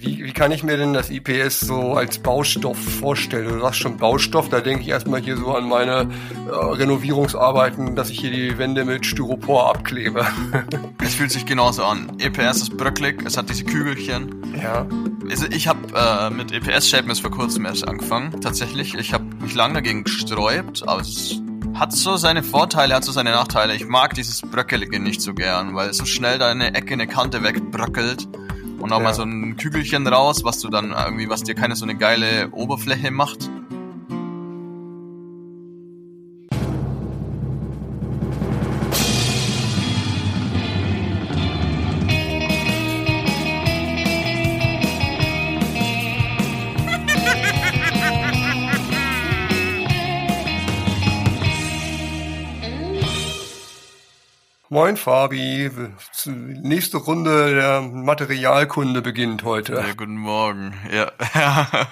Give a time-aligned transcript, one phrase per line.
[0.00, 3.48] Wie, wie kann ich mir denn das IPS so als Baustoff vorstellen?
[3.48, 6.08] Du sagst schon Baustoff, da denke ich erstmal hier so an meine
[6.46, 10.24] äh, Renovierungsarbeiten, dass ich hier die Wände mit Styropor abklebe.
[11.02, 12.12] es fühlt sich genauso an.
[12.20, 14.36] EPS ist bröcklig, es hat diese Kügelchen.
[14.62, 14.86] Ja.
[15.28, 18.40] Also ich habe äh, mit EPS-Shapen vor kurzem erst angefangen.
[18.40, 21.42] Tatsächlich, ich habe mich lange dagegen gesträubt, aber es
[21.74, 23.74] hat so seine Vorteile, hat so seine Nachteile.
[23.74, 27.42] Ich mag dieses Bröckelige nicht so gern, weil so schnell da eine Ecke, eine Kante
[27.42, 28.28] wegbröckelt
[28.78, 29.04] und auch ja.
[29.04, 32.50] mal so ein Kügelchen raus, was du dann irgendwie, was dir keine so eine geile
[32.50, 33.50] Oberfläche macht.
[54.78, 55.72] Moin Fabi,
[56.24, 59.72] nächste Runde der Materialkunde beginnt heute.
[59.72, 60.72] Ja, guten Morgen.
[60.92, 61.10] Ja,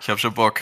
[0.00, 0.60] ich habe schon Bock.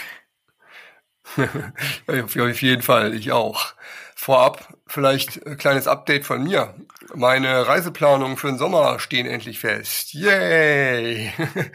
[2.07, 3.75] Auf jeden Fall, ich auch.
[4.17, 6.75] Vorab vielleicht ein kleines Update von mir.
[7.15, 10.15] Meine Reiseplanungen für den Sommer stehen endlich fest.
[10.15, 11.33] Yay!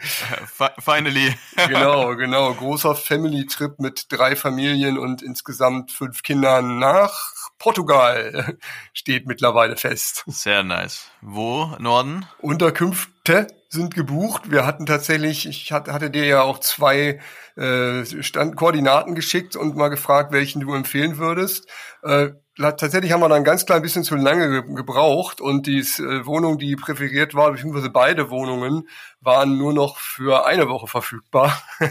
[0.78, 1.34] Finally.
[1.68, 2.54] genau, genau.
[2.54, 8.56] Großer Family-Trip mit drei Familien und insgesamt fünf Kindern nach Portugal
[8.92, 10.24] steht mittlerweile fest.
[10.26, 11.10] Sehr nice.
[11.20, 11.74] Wo?
[11.78, 12.26] Norden?
[12.40, 14.50] Unterkünfte sind gebucht.
[14.50, 17.20] Wir hatten tatsächlich, ich hatte dir ja auch zwei
[17.56, 21.68] äh, Stand Koordinaten geschickt und mal gefragt, welchen du empfehlen würdest.
[22.02, 26.58] Äh, tatsächlich haben wir dann ganz klein bisschen zu lange gebraucht und die äh, Wohnung,
[26.58, 28.88] die präferiert war, beziehungsweise beide Wohnungen,
[29.20, 31.62] waren nur noch für eine Woche verfügbar.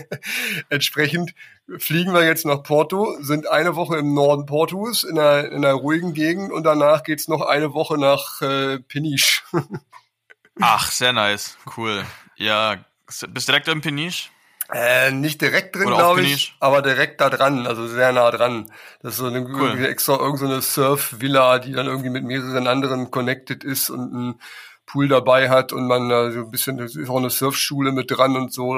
[0.70, 1.34] Entsprechend
[1.78, 5.74] fliegen wir jetzt nach Porto, sind eine Woche im Norden Portos in einer, in einer
[5.74, 9.42] ruhigen Gegend und danach geht's noch eine Woche nach äh, Peniche.
[10.60, 11.58] Ach, sehr nice.
[11.78, 12.04] Cool.
[12.38, 14.30] Ja, bist direkt im Peniche?
[14.74, 18.72] Äh, nicht direkt drin, glaube ich, aber direkt da dran, also sehr nah dran.
[19.02, 19.86] Das ist so eine cool.
[19.86, 24.40] extra irgendeine so Surf-Villa, die dann irgendwie mit mehreren anderen connected ist und ein
[24.88, 28.36] Pool dabei hat und man äh, so ein bisschen, ist auch eine Surfschule mit dran
[28.36, 28.74] und so.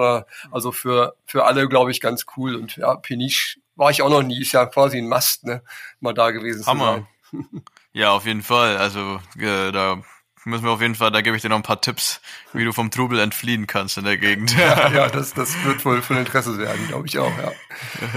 [0.52, 2.56] Also für, für alle, glaube ich, ganz cool.
[2.56, 5.62] Und ja, Peniche war ich auch noch nie, ist ja quasi ein Mast, ne?
[6.00, 7.06] Mal da gewesen Hammer.
[7.32, 7.64] zu sein.
[7.94, 8.78] ja, auf jeden Fall.
[8.78, 10.02] Also äh, da
[10.48, 12.22] müssen wir auf jeden Fall, da gebe ich dir noch ein paar Tipps,
[12.54, 14.58] wie du vom Trubel entfliehen kannst in der Gegend.
[14.58, 17.52] Ja, ja das, das wird wohl von Interesse werden, glaube ich auch, ja.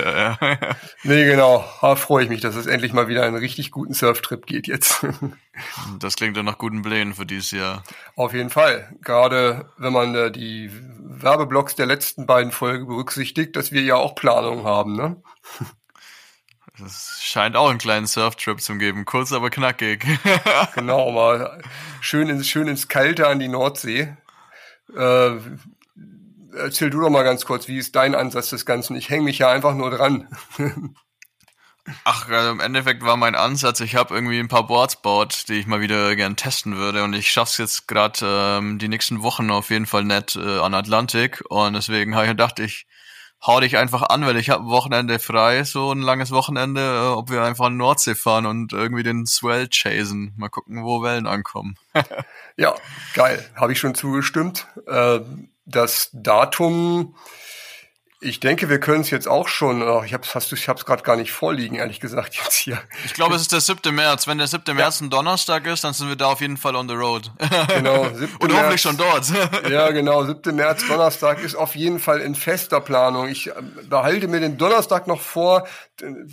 [0.02, 0.58] ja, ja.
[1.02, 1.64] Nee, genau.
[1.80, 5.06] Da freue ich mich, dass es endlich mal wieder einen richtig guten Surftrip geht jetzt.
[5.98, 7.82] Das klingt doch nach guten Plänen für dieses Jahr.
[8.16, 8.96] Auf jeden Fall.
[9.02, 14.14] Gerade wenn man äh, die Werbeblocks der letzten beiden Folgen berücksichtigt, dass wir ja auch
[14.14, 15.22] Planungen haben, ne?
[16.84, 20.06] Es scheint auch einen kleinen Surftrip zu geben, kurz aber knackig.
[20.74, 21.62] genau, mal
[22.00, 24.16] schön ins, schön ins Kalte an die Nordsee.
[24.96, 25.36] Äh,
[26.54, 28.96] erzähl du doch mal ganz kurz, wie ist dein Ansatz des Ganzen?
[28.96, 30.28] Ich hänge mich ja einfach nur dran.
[32.04, 35.54] Ach, also im Endeffekt war mein Ansatz, ich habe irgendwie ein paar Boards baut, die
[35.54, 39.50] ich mal wieder gern testen würde und ich schaff's jetzt gerade ähm, die nächsten Wochen
[39.50, 42.86] auf jeden Fall nett äh, an Atlantik und deswegen habe ich gedacht, ich
[43.42, 47.14] hau dich einfach an, weil ich habe ein Wochenende frei, so ein langes Wochenende, äh,
[47.14, 50.34] ob wir einfach an Nordsee fahren und irgendwie den Swell chasen.
[50.36, 51.76] Mal gucken, wo Wellen ankommen.
[52.56, 52.74] ja,
[53.14, 53.48] geil.
[53.56, 54.66] Habe ich schon zugestimmt.
[54.86, 55.20] Äh,
[55.64, 57.14] das Datum
[58.22, 59.82] ich denke, wir können es jetzt auch schon.
[59.82, 62.78] Oh, ich habe es ich hab's gerade gar nicht vorliegen, ehrlich gesagt jetzt hier.
[63.06, 63.94] Ich glaube, es ist der 7.
[63.94, 64.26] März.
[64.26, 64.76] Wenn der 7.
[64.76, 67.32] März ein Donnerstag ist, dann sind wir da auf jeden Fall on the road.
[67.74, 68.10] Genau.
[68.14, 68.36] 7.
[68.40, 69.24] Und hoffentlich schon dort.
[69.70, 70.24] ja, genau.
[70.24, 70.54] 7.
[70.54, 73.28] März Donnerstag ist auf jeden Fall in fester Planung.
[73.28, 73.52] Ich äh,
[73.88, 75.66] behalte mir den Donnerstag noch vor.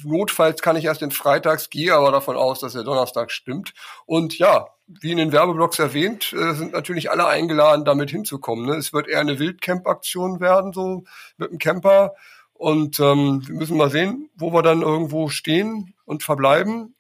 [0.04, 3.74] Notfalls kann ich erst den Freitags, gehe aber davon aus, dass der Donnerstag stimmt.
[4.06, 8.66] Und ja, wie in den Werbeblocks erwähnt, äh, sind natürlich alle eingeladen, damit hinzukommen.
[8.66, 8.76] Ne?
[8.76, 11.04] Es wird eher eine Wildcamp-Aktion werden, so
[11.38, 12.16] mit dem Camper.
[12.54, 16.96] Und ähm, wir müssen mal sehen, wo wir dann irgendwo stehen und verbleiben.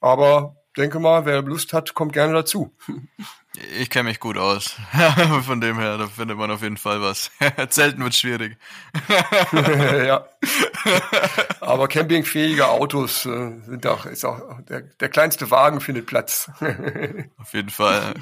[0.00, 2.72] Aber denke mal, wer Lust hat, kommt gerne dazu.
[3.78, 4.76] Ich kenne mich gut aus.
[5.46, 7.30] Von dem her, da findet man auf jeden Fall was.
[7.70, 8.58] Zelten wird schwierig.
[10.06, 10.26] ja.
[11.60, 16.50] Aber campingfähige Autos äh, sind auch, ist auch, der, der kleinste Wagen findet Platz.
[17.38, 18.12] auf jeden Fall.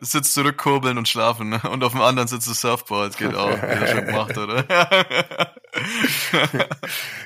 [0.00, 1.50] Sitz zurückkurbeln und schlafen.
[1.50, 1.60] Ne?
[1.70, 3.16] Und auf dem anderen sitzt das Surfboard.
[3.16, 3.50] Geht auch.
[3.50, 4.64] Wie schon gemacht, oder?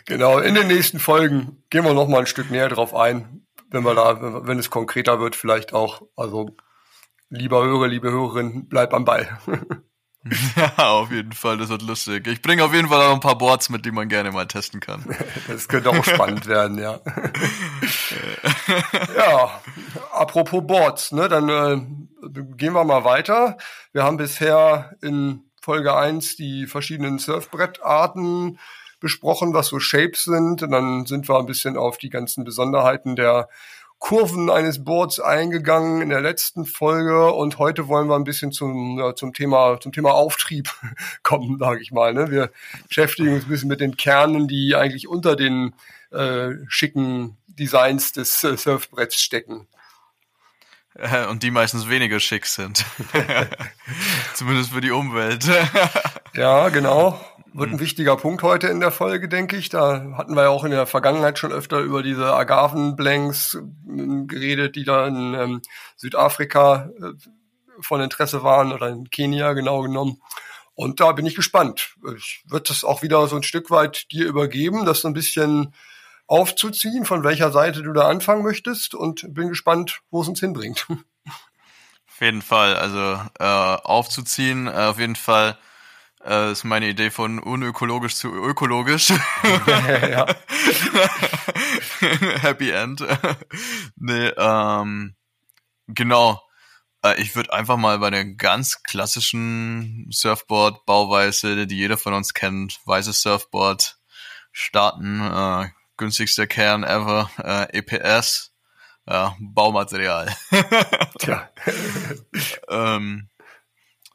[0.05, 0.38] genau.
[0.38, 3.42] In den nächsten Folgen gehen wir noch mal ein Stück näher drauf ein.
[3.72, 6.02] Wenn wir da, wenn es konkreter wird, vielleicht auch.
[6.16, 6.50] Also
[7.28, 9.38] lieber Hörer, liebe Hörerin, bleib am Ball.
[10.56, 12.26] ja, auf jeden Fall, das wird lustig.
[12.26, 14.80] Ich bringe auf jeden Fall auch ein paar Boards mit, die man gerne mal testen
[14.80, 15.04] kann.
[15.48, 17.00] das könnte auch spannend werden, ja.
[19.16, 19.60] ja,
[20.12, 21.80] apropos Boards, ne, dann äh,
[22.56, 23.56] gehen wir mal weiter.
[23.92, 28.58] Wir haben bisher in Folge 1 die verschiedenen Surfbrettarten
[29.02, 30.62] besprochen, was so Shapes sind.
[30.62, 33.49] Und dann sind wir ein bisschen auf die ganzen Besonderheiten der
[34.02, 38.99] Kurven eines Boards eingegangen in der letzten Folge und heute wollen wir ein bisschen zum,
[38.99, 40.70] ja, zum Thema zum Thema Auftrieb
[41.22, 42.12] kommen, sage ich mal.
[42.12, 42.28] Ne?
[42.28, 42.50] Wir
[42.88, 45.72] beschäftigen uns ein bisschen mit den Kernen, die eigentlich unter den
[46.10, 49.69] äh, schicken Designs des äh, Surfbretts stecken.
[50.94, 52.84] Äh, und die meistens weniger schick sind.
[54.34, 55.48] Zumindest für die Umwelt.
[56.34, 57.20] ja, genau.
[57.54, 59.69] Wird ein wichtiger Punkt heute in der Folge, denke ich.
[59.69, 64.75] Da hatten wir ja auch in der Vergangenheit schon öfter über diese Agavenblanks ähm, geredet,
[64.75, 65.62] die da in ähm,
[65.96, 67.12] Südafrika äh,
[67.81, 70.22] von Interesse waren oder in Kenia genau genommen.
[70.75, 71.94] Und da bin ich gespannt.
[72.16, 75.75] Ich würde das auch wieder so ein Stück weit dir übergeben, das so ein bisschen
[76.26, 80.87] aufzuziehen, von welcher Seite du da anfangen möchtest und bin gespannt, wo es uns hinbringt.
[82.08, 85.58] Auf jeden Fall, also äh, aufzuziehen, äh, auf jeden Fall
[86.24, 89.08] äh, ist meine Idee von unökologisch zu ökologisch.
[92.40, 93.04] Happy End.
[93.96, 95.14] nee, ähm,
[95.88, 96.42] genau.
[97.04, 102.80] Äh, ich würde einfach mal bei der ganz klassischen Surfboard-Bauweise, die jeder von uns kennt,
[102.84, 103.98] weißes Surfboard,
[104.52, 105.20] starten.
[105.20, 108.52] Äh, günstigster Kern ever, äh, EPS,
[109.06, 110.34] ja, Baumaterial.
[111.19, 111.50] Tja.
[112.69, 113.28] ähm,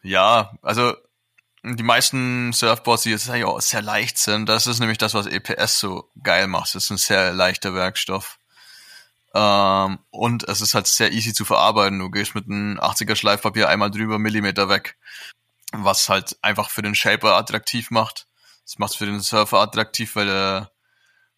[0.02, 0.96] ja, also
[1.76, 5.80] die meisten Surfboards, die jetzt auch sehr leicht sind, das ist nämlich das, was EPS
[5.80, 6.76] so geil macht.
[6.76, 8.40] Das ist ein sehr leichter Werkstoff.
[9.34, 12.00] Ähm, und es ist halt sehr easy zu verarbeiten.
[12.00, 14.98] Du gehst mit einem 80er Schleifpapier einmal drüber, Millimeter weg.
[15.74, 18.28] Was halt einfach für den Shaper attraktiv macht.
[18.64, 20.72] Das macht es für den Surfer attraktiv, weil der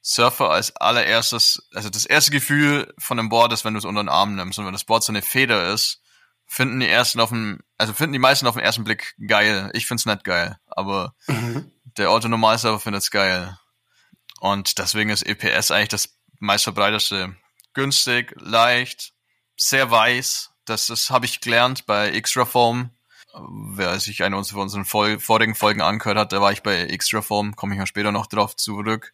[0.02, 4.04] Surfer als allererstes, also das erste Gefühl von dem Board ist, wenn du es unter
[4.04, 6.02] den Arm nimmst und wenn das Board so eine Feder ist,
[6.50, 9.70] finden die ersten auf dem, also finden die meisten auf den ersten Blick geil.
[9.74, 11.72] Ich find's nicht geil, aber mhm.
[11.96, 13.58] der Autonormalserver findet's geil.
[14.40, 17.36] Und deswegen ist EPS eigentlich das meistverbreiteste.
[17.74, 19.14] Günstig, leicht,
[19.56, 20.50] sehr weiß.
[20.66, 22.90] Das, das habe ich gelernt bei Extraform.
[23.76, 27.56] Wer sich eine unserer unseren Vol vorigen Folgen angehört hat, da war ich bei Extraform,
[27.56, 29.14] komme ich mal später noch drauf zurück.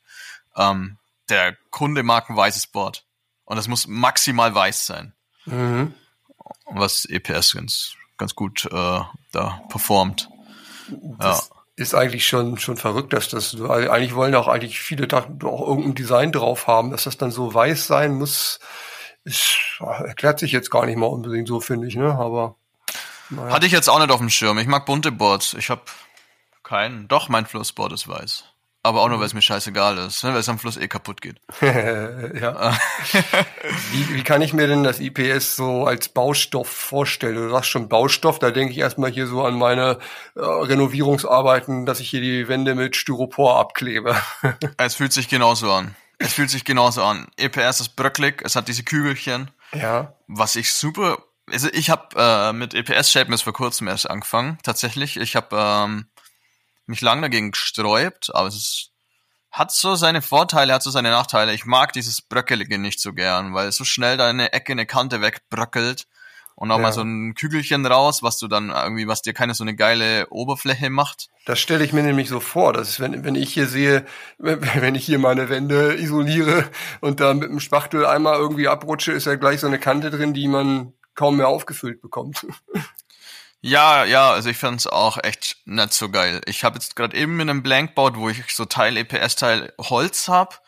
[0.55, 0.97] Ähm,
[1.27, 3.05] der Kunde mag ein weißes Board.
[3.43, 5.13] Und es muss maximal weiß sein.
[5.45, 5.93] Mhm
[6.65, 9.00] was EPS ganz, ganz gut äh,
[9.31, 10.30] da performt.
[11.19, 11.56] Das ja.
[11.75, 15.95] ist eigentlich schon, schon verrückt, dass das, eigentlich wollen auch eigentlich viele da auch irgendein
[15.95, 18.59] Design drauf haben, dass das dann so weiß sein muss.
[19.24, 22.56] Ist, erklärt sich jetzt gar nicht mal unbedingt so, finde ich, ne, aber.
[23.31, 23.53] Naja.
[23.56, 24.59] Hatte ich jetzt auch nicht auf dem Schirm.
[24.59, 25.56] Ich mag bunte Boards.
[25.56, 25.81] Ich habe
[26.62, 27.07] keinen.
[27.07, 28.44] Doch, mein Flussboard ist weiß.
[28.85, 30.33] Aber auch nur, weil es mir scheißegal ist, ne?
[30.33, 31.41] weil es am Fluss eh kaputt geht.
[31.59, 32.77] ja.
[33.91, 37.33] wie, wie kann ich mir denn das IPS so als Baustoff vorstellen?
[37.33, 39.97] Du sagst schon Baustoff, da denke ich erstmal hier so an meine
[40.35, 44.15] äh, Renovierungsarbeiten, dass ich hier die Wände mit Styropor abklebe.
[44.77, 45.95] es fühlt sich genauso an.
[46.19, 47.25] Es fühlt sich genauso an.
[47.38, 49.49] EPS ist bröcklig, es hat diese Kügelchen.
[49.73, 50.13] Ja.
[50.27, 51.17] Was ich super,
[51.51, 55.17] also ich habe äh, mit EPS Shape vor kurzem erst angefangen, tatsächlich.
[55.17, 56.05] Ich habe ähm,
[56.87, 58.91] mich lang dagegen gesträubt, aber es ist,
[59.51, 61.53] hat so seine Vorteile, hat so seine Nachteile.
[61.53, 65.21] Ich mag dieses Bröckelige nicht so gern, weil so schnell da eine Ecke, eine Kante
[65.21, 66.07] wegbröckelt
[66.55, 66.83] und auch ja.
[66.83, 70.27] mal so ein Kügelchen raus, was du dann irgendwie, was dir keine so eine geile
[70.29, 71.29] Oberfläche macht.
[71.45, 74.05] Das stelle ich mir nämlich so vor, dass wenn, wenn ich hier sehe,
[74.38, 76.69] wenn ich hier meine Wände isoliere
[77.01, 80.33] und da mit dem Spachtel einmal irgendwie abrutsche, ist ja gleich so eine Kante drin,
[80.33, 82.45] die man kaum mehr aufgefüllt bekommt.
[83.67, 86.39] Ja, ja, also ich fand's auch echt nicht so geil.
[86.45, 90.27] Ich habe jetzt gerade eben in einem Blankboard, wo ich so Teil EPS Teil Holz
[90.27, 90.62] hab.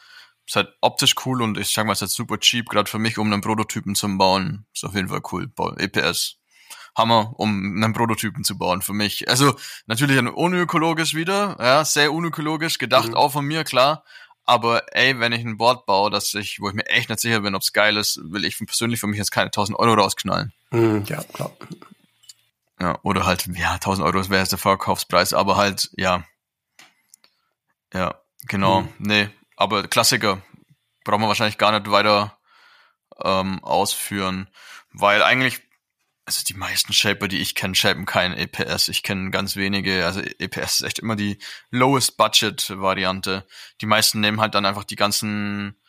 [0.47, 3.19] Ist halt optisch cool und ich sag mal, ist halt super cheap, gerade für mich,
[3.19, 4.65] um einen Prototypen zu bauen.
[4.73, 5.47] Ist auf jeden Fall cool.
[5.77, 6.37] EPS.
[6.95, 9.29] Hammer, um einen Prototypen zu bauen für mich.
[9.29, 13.13] Also natürlich unökologisch wieder, ja, sehr unökologisch, gedacht mhm.
[13.13, 14.05] auch von mir, klar.
[14.43, 17.41] Aber ey, wenn ich ein Board baue, dass ich, wo ich mir echt nicht sicher
[17.41, 20.51] bin, ob's geil ist, will ich persönlich für mich jetzt keine 1000 Euro rausknallen.
[20.71, 21.51] Mhm, ja, klar.
[22.79, 26.23] Ja, oder halt, ja, 1000 Euro wäre jetzt der Verkaufspreis, aber halt, ja.
[27.93, 28.81] Ja, genau.
[28.81, 28.93] Hm.
[28.99, 30.41] Nee, aber Klassiker
[31.03, 32.37] brauchen wir wahrscheinlich gar nicht weiter
[33.23, 34.49] ähm, ausführen,
[34.91, 35.61] weil eigentlich,
[36.25, 38.89] also die meisten Shaper, die ich kenne, shapen kein EPS.
[38.89, 40.05] Ich kenne ganz wenige.
[40.05, 41.39] Also EPS ist echt immer die
[41.71, 43.47] lowest budget Variante.
[43.81, 45.79] Die meisten nehmen halt dann einfach die ganzen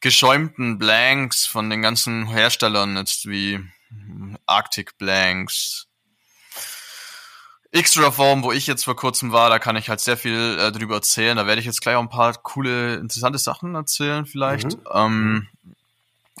[0.00, 3.60] geschäumten Blanks von den ganzen Herstellern, jetzt wie
[4.46, 5.87] Arctic Blanks,
[7.70, 10.96] Extra-Form, wo ich jetzt vor kurzem war, da kann ich halt sehr viel äh, drüber
[10.96, 11.36] erzählen.
[11.36, 14.78] Da werde ich jetzt gleich auch ein paar coole, interessante Sachen erzählen vielleicht.
[14.78, 14.82] Mhm.
[14.92, 15.48] Ähm,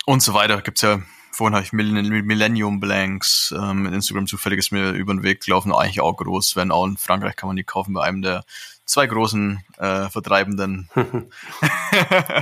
[0.06, 0.60] und so weiter.
[0.62, 1.00] Gibt's ja
[1.38, 5.72] vorhin habe ich Millennium Blanks ähm, in Instagram zufällig ist mir über den Weg gelaufen,
[5.72, 8.44] eigentlich auch groß, wenn auch in Frankreich kann man die kaufen bei einem der
[8.86, 10.90] zwei großen äh, Vertreibenden.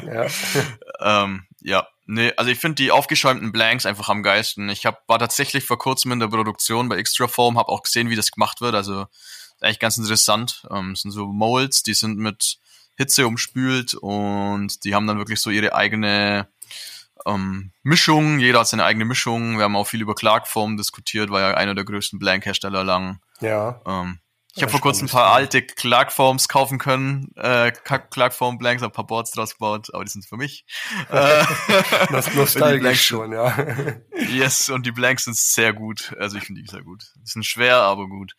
[0.07, 0.27] ja.
[1.01, 4.69] ähm, ja, nee, also ich finde die aufgeschäumten Blanks einfach am geilsten.
[4.69, 8.11] Ich hab, war tatsächlich vor kurzem in der Produktion bei Extra Form, habe auch gesehen,
[8.11, 8.75] wie das gemacht wird.
[8.75, 9.07] Also
[9.61, 10.67] eigentlich ganz interessant.
[10.71, 12.59] Ähm, sind so Molds, die sind mit
[12.97, 16.49] Hitze umspült und die haben dann wirklich so ihre eigene
[17.27, 18.39] ähm, Mischung.
[18.39, 19.59] Jeder hat seine eigene Mischung.
[19.59, 23.21] Wir haben auch viel über Clarkform diskutiert, war ja einer der größten Blank-Hersteller lang.
[23.41, 23.81] Ja.
[23.87, 24.21] Ähm,
[24.57, 29.07] ich habe vor kurzem ein paar alte Clarkforms kaufen können, äh, Clarkform Blanks, ein paar
[29.07, 30.65] Boards draus gebaut, aber die sind für mich.
[31.11, 31.45] Äh,
[32.11, 33.57] das nostalgisch schon, ja.
[34.31, 36.15] yes, und die Blanks sind sehr gut.
[36.19, 37.05] Also ich finde die sehr gut.
[37.17, 38.33] Die sind schwer, aber gut.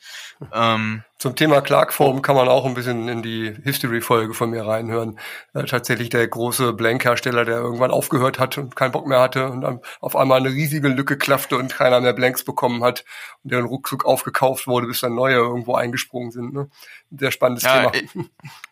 [0.51, 5.19] Ähm, zum Thema Clarkform kann man auch ein bisschen in die History-Folge von mir reinhören.
[5.55, 9.61] Äh, tatsächlich der große Blank-Hersteller, der irgendwann aufgehört hat und keinen Bock mehr hatte und
[9.61, 13.03] dann auf einmal eine riesige Lücke klaffte und keiner mehr Blanks bekommen hat
[13.43, 16.53] und deren ruckzuck aufgekauft wurde, bis dann neue irgendwo eingesprungen sind.
[16.53, 16.69] Ne?
[17.09, 18.25] Sehr spannendes ja, Thema.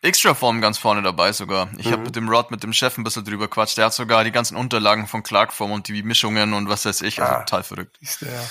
[0.04, 1.70] Extraform ganz vorne dabei sogar.
[1.80, 1.92] Ich mhm.
[1.94, 3.78] habe mit dem Rod, mit dem Chef ein bisschen drüber quatscht.
[3.78, 7.20] Der hat sogar die ganzen Unterlagen von Clarkform und die Mischungen und was weiß ich.
[7.20, 7.98] Also ah, total verrückt.
[8.02, 8.42] Ist der, ja.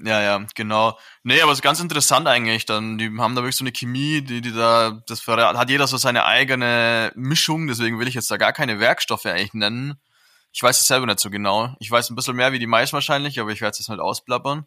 [0.00, 0.98] Ja, ja, genau.
[1.22, 2.64] Nee, aber es ist ganz interessant eigentlich.
[2.64, 5.96] Dann, die haben da wirklich so eine Chemie, die, die da, das hat jeder so
[5.96, 10.00] seine eigene Mischung, deswegen will ich jetzt da gar keine Werkstoffe eigentlich nennen.
[10.52, 11.74] Ich weiß es selber nicht so genau.
[11.78, 14.00] Ich weiß ein bisschen mehr wie die Mais wahrscheinlich, aber ich werde es jetzt halt
[14.00, 14.66] ausplappern.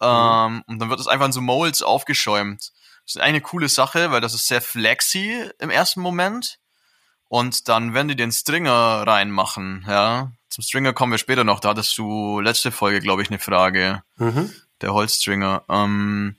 [0.00, 0.06] Mhm.
[0.06, 2.72] Ähm, und dann wird es einfach in so Molds aufgeschäumt.
[3.06, 6.58] Das ist eine coole Sache, weil das ist sehr flexy im ersten Moment.
[7.34, 11.58] Und dann, wenn die den Stringer reinmachen, ja, zum Stringer kommen wir später noch.
[11.58, 14.04] Da hattest du letzte Folge, glaube ich, eine Frage.
[14.18, 14.52] Mhm.
[14.82, 15.64] Der Holzstringer.
[15.68, 16.36] Ähm,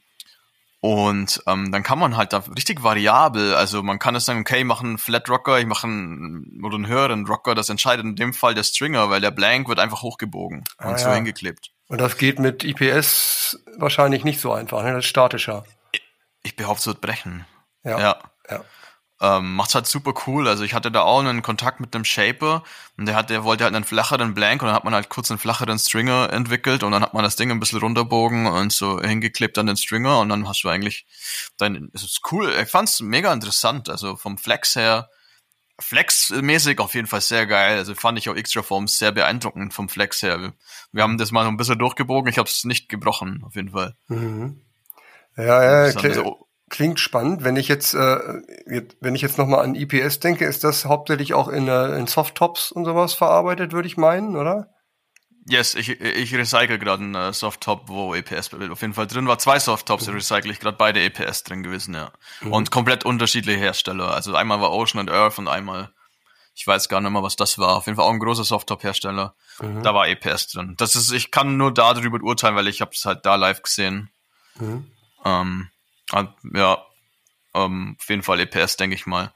[0.79, 4.59] und ähm, dann kann man halt da richtig variabel, also man kann es sagen, okay,
[4.59, 8.15] ich mache einen Flat Rocker, ich mache einen oder einen höheren Rocker, das entscheidet in
[8.15, 10.97] dem Fall der Stringer, weil der Blank wird einfach hochgebogen ah, und ja.
[10.99, 11.71] so hingeklebt.
[11.89, 14.93] Und das geht mit IPS wahrscheinlich nicht so einfach, ne?
[14.93, 15.65] Das ist statischer.
[15.91, 16.01] Ich,
[16.43, 17.45] ich behaupte, es wird brechen.
[17.83, 17.99] Ja.
[17.99, 18.17] ja.
[18.49, 18.63] ja
[19.21, 20.47] ähm, macht's halt super cool.
[20.47, 22.63] Also ich hatte da auch einen Kontakt mit einem Shaper
[22.97, 25.31] und der hat, der wollte halt einen flacheren Blank und dann hat man halt kurz
[25.31, 29.01] einen flacheren Stringer entwickelt und dann hat man das Ding ein bisschen runterbogen und so
[29.01, 31.05] hingeklebt an den Stringer und dann hast du eigentlich
[31.57, 32.53] dein, es ist cool.
[32.61, 33.89] Ich fand's mega interessant.
[33.89, 35.09] Also vom Flex her,
[35.79, 37.77] Flex-mäßig auf jeden Fall sehr geil.
[37.77, 40.53] Also fand ich auch Extra Forms sehr beeindruckend vom Flex her.
[40.91, 42.29] Wir, haben das mal ein bisschen durchgebogen.
[42.29, 43.95] Ich habe es nicht gebrochen, auf jeden Fall.
[44.07, 44.61] Mhm.
[45.37, 46.44] Ja, ja, klar.
[46.69, 47.43] Klingt spannend.
[47.43, 48.17] Wenn ich jetzt, äh,
[48.99, 52.71] wenn ich jetzt nochmal an IPS denke, ist das hauptsächlich auch in, äh, in Softtops
[52.71, 54.69] und sowas verarbeitet, würde ich meinen, oder?
[55.47, 59.37] Yes, ich, ich recycle gerade einen äh, Softtop, wo EPS auf jeden Fall drin war.
[59.37, 60.15] Zwei Softtops mhm.
[60.15, 62.11] recycle ich gerade beide EPS drin gewesen, ja.
[62.41, 62.51] Mhm.
[62.51, 64.11] Und komplett unterschiedliche Hersteller.
[64.11, 65.93] Also einmal war Ocean and Earth und einmal,
[66.55, 67.75] ich weiß gar nicht mehr, was das war.
[67.75, 69.35] Auf jeden Fall auch ein großer Softtop-Hersteller.
[69.59, 69.83] Mhm.
[69.83, 70.73] Da war EPS drin.
[70.77, 74.09] Das ist, ich kann nur darüber urteilen, weil ich habe es halt da live gesehen.
[74.55, 74.89] Mhm.
[75.23, 75.69] Ähm,
[76.11, 76.85] ja,
[77.53, 79.33] ähm, auf jeden Fall EPS, denke ich mal.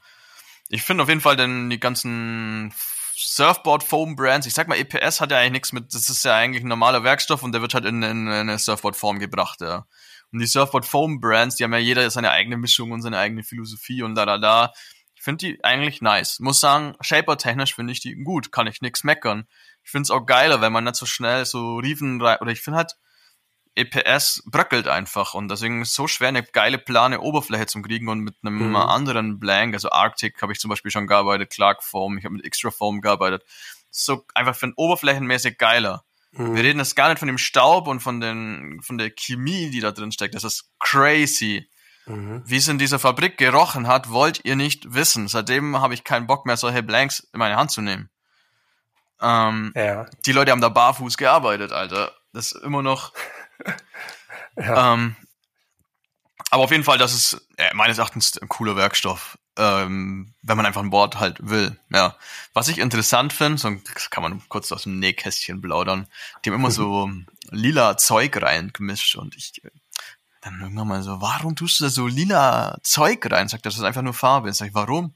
[0.68, 2.72] Ich finde auf jeden Fall denn die ganzen
[3.16, 6.36] Surfboard Foam Brands, ich sag mal, EPS hat ja eigentlich nichts mit, das ist ja
[6.36, 9.60] eigentlich ein normaler Werkstoff und der wird halt in, in, in eine Surfboard Form gebracht,
[9.60, 9.86] ja.
[10.32, 13.42] Und die Surfboard Foam Brands, die haben ja jeder seine eigene Mischung und seine eigene
[13.42, 14.72] Philosophie und da, da, da.
[15.16, 16.38] Ich finde die eigentlich nice.
[16.40, 19.46] Muss sagen, Shaper-technisch finde ich die gut, kann ich nix meckern.
[19.82, 22.60] Ich finde es auch geiler, wenn man nicht so schnell so Riefen rein, oder ich
[22.60, 22.96] finde halt,
[23.74, 28.08] EPS bröckelt einfach und deswegen ist es so schwer, eine geile, plane Oberfläche zu kriegen
[28.08, 28.76] und mit einem mhm.
[28.76, 32.44] anderen Blank, also Arctic habe ich zum Beispiel schon gearbeitet, Clark Foam, ich habe mit
[32.44, 33.44] Extra Foam gearbeitet.
[33.90, 36.04] So einfach für ein oberflächenmäßig geiler.
[36.32, 36.54] Mhm.
[36.54, 39.80] Wir reden jetzt gar nicht von dem Staub und von, den, von der Chemie, die
[39.80, 40.34] da drin steckt.
[40.34, 41.68] Das ist crazy.
[42.06, 42.42] Mhm.
[42.44, 45.28] Wie es in dieser Fabrik gerochen hat, wollt ihr nicht wissen.
[45.28, 48.10] Seitdem habe ich keinen Bock mehr, solche Blanks in meine Hand zu nehmen.
[49.20, 50.06] Ähm, ja.
[50.24, 52.12] Die Leute haben da barfuß gearbeitet, Alter.
[52.32, 53.12] Das ist immer noch
[54.56, 54.94] ja.
[54.94, 55.16] ähm,
[56.50, 60.66] aber auf jeden Fall, das ist äh, meines Erachtens ein cooler Werkstoff, ähm, wenn man
[60.66, 61.78] einfach ein Board halt will.
[61.90, 62.16] Ja.
[62.54, 63.70] Was ich interessant finde, so
[64.10, 66.08] kann man kurz aus dem Nähkästchen plaudern,
[66.44, 67.08] die haben immer so
[67.50, 69.62] lila Zeug reingemischt und ich
[70.40, 73.48] dann irgendwann mal so, warum tust du da so lila Zeug rein?
[73.48, 74.52] Sagt er, das ist einfach nur Farbe.
[74.52, 75.14] Sag ich, warum?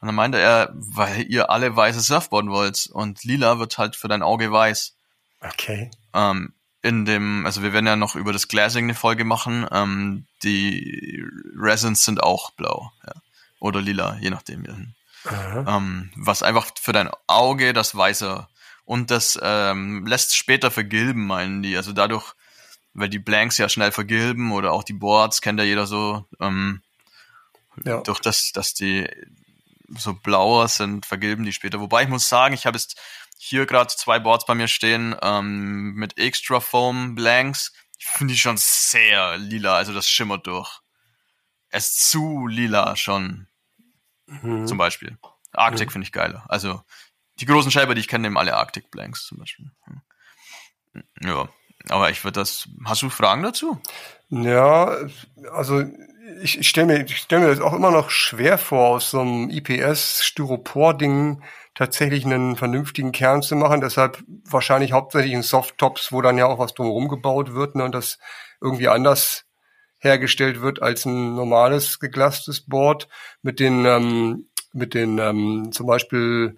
[0.00, 4.08] Und dann meinte er, weil ihr alle weiße Surfboard wollt und lila wird halt für
[4.08, 4.96] dein Auge weiß.
[5.40, 5.90] Okay.
[6.14, 6.54] Ähm,
[6.86, 9.66] in dem, also wir werden ja noch über das Glassing eine Folge machen.
[9.72, 11.24] Ähm, die
[11.58, 13.12] Resins sind auch blau, ja.
[13.58, 14.94] Oder lila, je nachdem.
[15.66, 18.46] Ähm, was einfach für dein Auge das Weiße
[18.84, 21.76] und das ähm, lässt später vergilben, meinen die.
[21.76, 22.34] Also dadurch,
[22.94, 26.82] weil die Blanks ja schnell vergilben oder auch die Boards, kennt ja jeder so, ähm,
[27.84, 28.00] ja.
[28.02, 29.08] durch das, dass die
[29.96, 31.80] so blauer sind, vergilben die später.
[31.80, 32.96] Wobei ich muss sagen, ich habe jetzt
[33.38, 37.72] hier gerade zwei Boards bei mir stehen ähm, mit Extra Foam Blanks.
[37.98, 40.80] Ich finde die schon sehr lila, also das schimmert durch.
[41.70, 43.48] Es ist zu lila schon.
[44.26, 44.66] Mhm.
[44.66, 45.18] Zum Beispiel.
[45.52, 45.92] Arctic mhm.
[45.92, 46.44] finde ich geiler.
[46.48, 46.82] Also
[47.40, 49.70] die großen Scheiber, die ich kenne, nehmen alle Arctic Blanks zum Beispiel.
[51.20, 51.48] Ja,
[51.88, 52.68] aber ich würde das.
[52.84, 53.80] Hast du Fragen dazu?
[54.30, 54.96] Ja,
[55.52, 55.84] also
[56.42, 59.50] ich, ich stelle mir, stell mir das auch immer noch schwer vor, aus so einem
[59.50, 61.42] IPS-Styropor-Ding
[61.76, 63.80] tatsächlich einen vernünftigen Kern zu machen.
[63.80, 67.94] Deshalb wahrscheinlich hauptsächlich in Softtops, wo dann ja auch was drumherum gebaut wird ne, und
[67.94, 68.18] das
[68.60, 69.44] irgendwie anders
[69.98, 73.08] hergestellt wird als ein normales geglasstes Board
[73.42, 76.56] mit den ähm, mit den ähm, zum Beispiel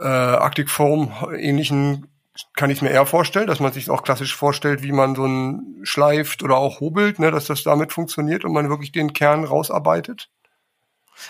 [0.00, 2.08] äh, Arctic Foam ähnlichen
[2.56, 5.80] kann ich mir eher vorstellen, dass man sich auch klassisch vorstellt, wie man so ein
[5.84, 10.30] schleift oder auch hobelt, ne, dass das damit funktioniert und man wirklich den Kern rausarbeitet.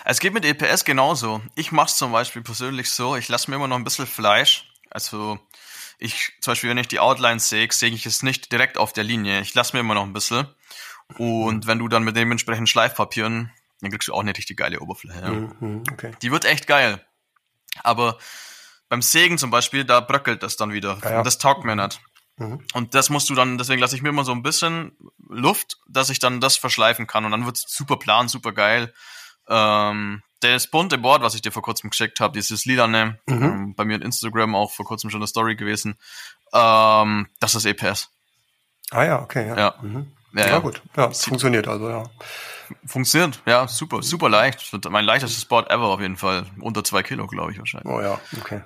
[0.03, 1.41] Es geht mit EPS genauso.
[1.55, 4.69] Ich mache es zum Beispiel persönlich so, ich lasse mir immer noch ein bisschen Fleisch.
[4.89, 5.39] Also
[5.97, 9.03] ich, zum Beispiel, wenn ich die Outline säge, säge ich es nicht direkt auf der
[9.03, 9.41] Linie.
[9.41, 10.47] Ich lasse mir immer noch ein bisschen.
[11.17, 13.51] Und wenn du dann mit dementsprechenden Schleifpapieren,
[13.81, 15.21] dann kriegst du auch eine richtig geile Oberfläche.
[15.21, 15.29] Ja.
[15.29, 16.11] Mhm, okay.
[16.21, 17.05] Die wird echt geil.
[17.83, 18.17] Aber
[18.89, 20.97] beim Sägen zum Beispiel, da bröckelt das dann wieder.
[21.03, 21.23] Ja, ja.
[21.23, 21.99] Das taugt mir nicht.
[22.37, 22.65] Mhm.
[22.73, 24.97] Und das musst du dann, deswegen lasse ich mir immer so ein bisschen
[25.29, 27.25] Luft, dass ich dann das verschleifen kann.
[27.25, 28.93] Und dann wird es super plan, super geil.
[29.47, 33.43] Ähm, das bunte Board, was ich dir vor kurzem geschickt habe, dieses lilane, mhm.
[33.43, 35.97] ähm, bei mir in Instagram auch vor kurzem schon eine Story gewesen,
[36.53, 38.09] ähm, das ist EPS.
[38.91, 39.47] Ah ja, okay.
[39.47, 39.75] Ja, ja.
[39.81, 40.11] Mhm.
[40.33, 40.59] ja, ja.
[40.59, 40.81] gut.
[40.95, 42.03] Ja, es funktioniert also, ja.
[42.85, 44.71] Funktioniert, ja, super, super leicht.
[44.89, 46.45] Mein leichtestes Board ever auf jeden Fall.
[46.59, 47.91] Unter zwei Kilo, glaube ich wahrscheinlich.
[47.91, 48.61] Oh ja, okay.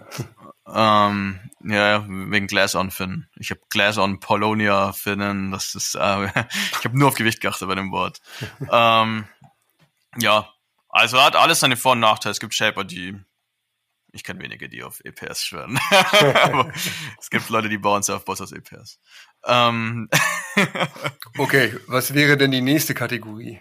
[0.74, 3.28] Ähm, ja, wegen Glass-On-Finnen.
[3.36, 5.52] Ich habe Glass-On Polonia-Finnen.
[5.52, 6.26] Das ist, äh,
[6.80, 8.22] ich habe nur auf Gewicht geachtet bei dem Board.
[8.72, 9.26] ähm,
[10.18, 10.50] ja,
[10.90, 12.32] also hat alles seine Vor- und Nachteile.
[12.32, 13.18] Es gibt Shaper, die
[14.12, 15.80] ich kenne wenige, die auf EPS schwören.
[16.44, 16.72] Aber
[17.20, 19.00] es gibt Leute, die bauen Surfboards aus EPS.
[19.46, 20.10] Ähm
[21.38, 23.60] okay, was wäre denn die nächste Kategorie?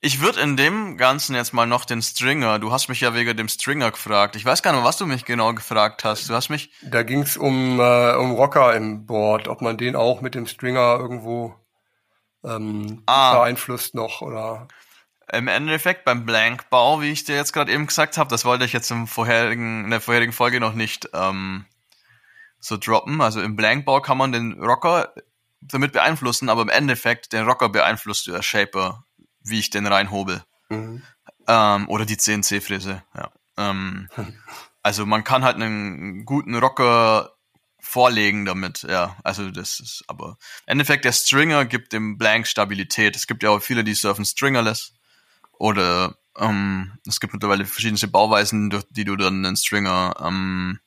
[0.00, 2.60] Ich würde in dem Ganzen jetzt mal noch den Stringer.
[2.60, 4.36] Du hast mich ja wegen dem Stringer gefragt.
[4.36, 6.30] Ich weiß gar nicht, was du mich genau gefragt hast.
[6.30, 6.70] Du hast mich.
[6.82, 10.46] Da ging es um, äh, um Rocker im Board, ob man den auch mit dem
[10.46, 11.56] Stringer irgendwo
[12.44, 13.38] ähm, ah.
[13.38, 14.68] beeinflusst noch oder.
[15.32, 18.72] Im Endeffekt beim Blankbau, wie ich dir jetzt gerade eben gesagt habe, das wollte ich
[18.72, 21.66] jetzt im vorherigen, in der vorherigen Folge noch nicht ähm,
[22.60, 23.20] so droppen.
[23.20, 25.12] Also im Blankbau kann man den Rocker
[25.60, 29.04] damit beeinflussen, aber im Endeffekt den Rocker beeinflusst als Shaper,
[29.42, 30.42] wie ich den reinhobel.
[30.68, 31.02] Mhm.
[31.46, 33.30] Ähm, oder die CNC-Fräse, ja.
[33.56, 34.08] Ähm,
[34.82, 37.32] also man kann halt einen guten Rocker
[37.80, 39.16] vorlegen damit, ja.
[39.24, 40.36] Also das ist aber
[40.66, 43.16] im Endeffekt der Stringer gibt dem Blank Stabilität.
[43.16, 44.94] Es gibt ja auch viele, die surfen Stringerless.
[45.58, 50.80] Oder ähm, es gibt mittlerweile verschiedene Bauweisen, durch die du dann einen Stringer, ähm,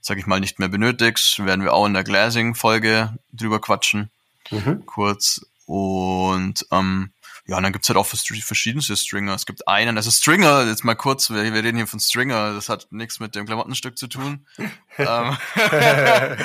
[0.00, 1.44] sag ich mal, nicht mehr benötigst.
[1.44, 4.10] Werden wir auch in der Glassing-Folge drüber quatschen.
[4.50, 4.84] Mhm.
[4.86, 5.46] Kurz.
[5.66, 7.12] Und ähm,
[7.46, 9.34] ja, und dann gibt's halt auch verschiedenste Stringer.
[9.34, 12.68] Es gibt einen, also Stringer, jetzt mal kurz, wir, wir reden hier von Stringer, das
[12.68, 14.46] hat nichts mit dem Klamottenstück zu tun.
[14.98, 15.36] ähm,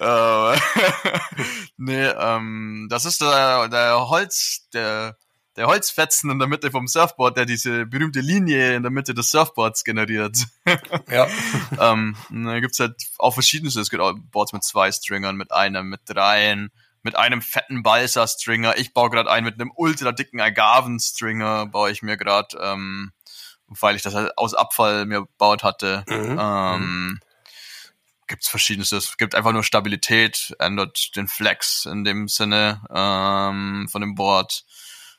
[0.00, 0.58] äh,
[1.76, 5.16] nee, ähm, das ist der, der Holz, der
[5.56, 9.30] der Holzfetzen in der Mitte vom Surfboard, der diese berühmte Linie in der Mitte des
[9.30, 10.36] Surfboards generiert.
[11.10, 11.26] ja.
[11.80, 13.80] ähm, da gibt's halt auch verschiedenste.
[13.80, 16.70] Es gibt auch Boards mit zwei Stringern, mit einem, mit dreien,
[17.02, 18.76] mit einem fetten Balsa-Stringer.
[18.76, 23.12] Ich baue gerade einen mit einem ultra dicken Agaven-Stringer, baue ich mir gerade, ähm,
[23.66, 26.04] weil ich das halt aus Abfall mir gebaut hatte.
[26.08, 26.38] Mhm.
[26.38, 27.20] Ähm,
[28.26, 28.92] gibt's verschiedenes.
[28.92, 34.64] Es gibt einfach nur Stabilität, ändert den Flex in dem Sinne ähm, von dem Board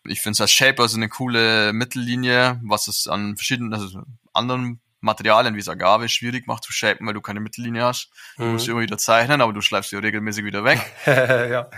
[0.07, 4.01] ich finde es als Shaper so eine coole Mittellinie, was es an verschiedenen, also
[4.33, 8.09] anderen Materialien wie Agave schwierig macht zu shapen, weil du keine Mittellinie hast.
[8.37, 8.53] Du mhm.
[8.53, 10.79] musst immer wieder zeichnen, aber du schleifst sie regelmäßig wieder weg.
[11.05, 11.69] ja.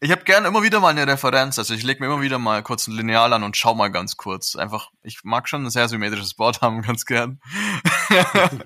[0.00, 2.62] Ich habe gern immer wieder mal eine Referenz, also ich lege mir immer wieder mal
[2.62, 4.56] kurz ein Lineal an und schau mal ganz kurz.
[4.56, 7.40] Einfach, ich mag schon ein sehr symmetrisches Board haben, ganz gern.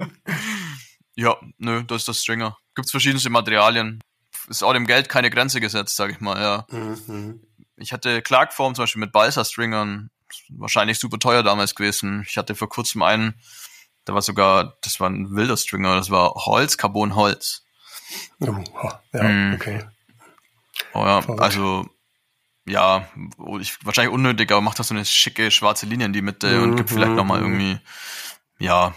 [1.14, 2.56] ja, nö, das ist das Stringer.
[2.74, 4.00] Gibt's verschiedenste Materialien.
[4.48, 6.66] Ist auch dem Geld keine Grenze gesetzt, sag ich mal, ja.
[6.76, 7.40] Mhm.
[7.80, 10.10] Ich hatte Clarkform zum Beispiel mit Balsa-Stringern,
[10.50, 12.24] wahrscheinlich super teuer damals gewesen.
[12.28, 13.34] Ich hatte vor kurzem einen,
[14.06, 17.64] der war sogar, das war ein wilder Stringer, das war Holz, Carbon-Holz.
[18.40, 18.54] Oh,
[19.12, 19.54] ja, mm.
[19.54, 19.84] okay.
[20.94, 21.42] Oh ja, Verrückt.
[21.42, 21.88] also
[22.66, 23.08] ja,
[23.60, 26.62] ich, wahrscheinlich unnötig, aber macht das so eine schicke schwarze Linie in die Mitte mhm,
[26.62, 27.46] und gibt vielleicht nochmal mhm.
[27.46, 27.78] irgendwie,
[28.58, 28.94] ja,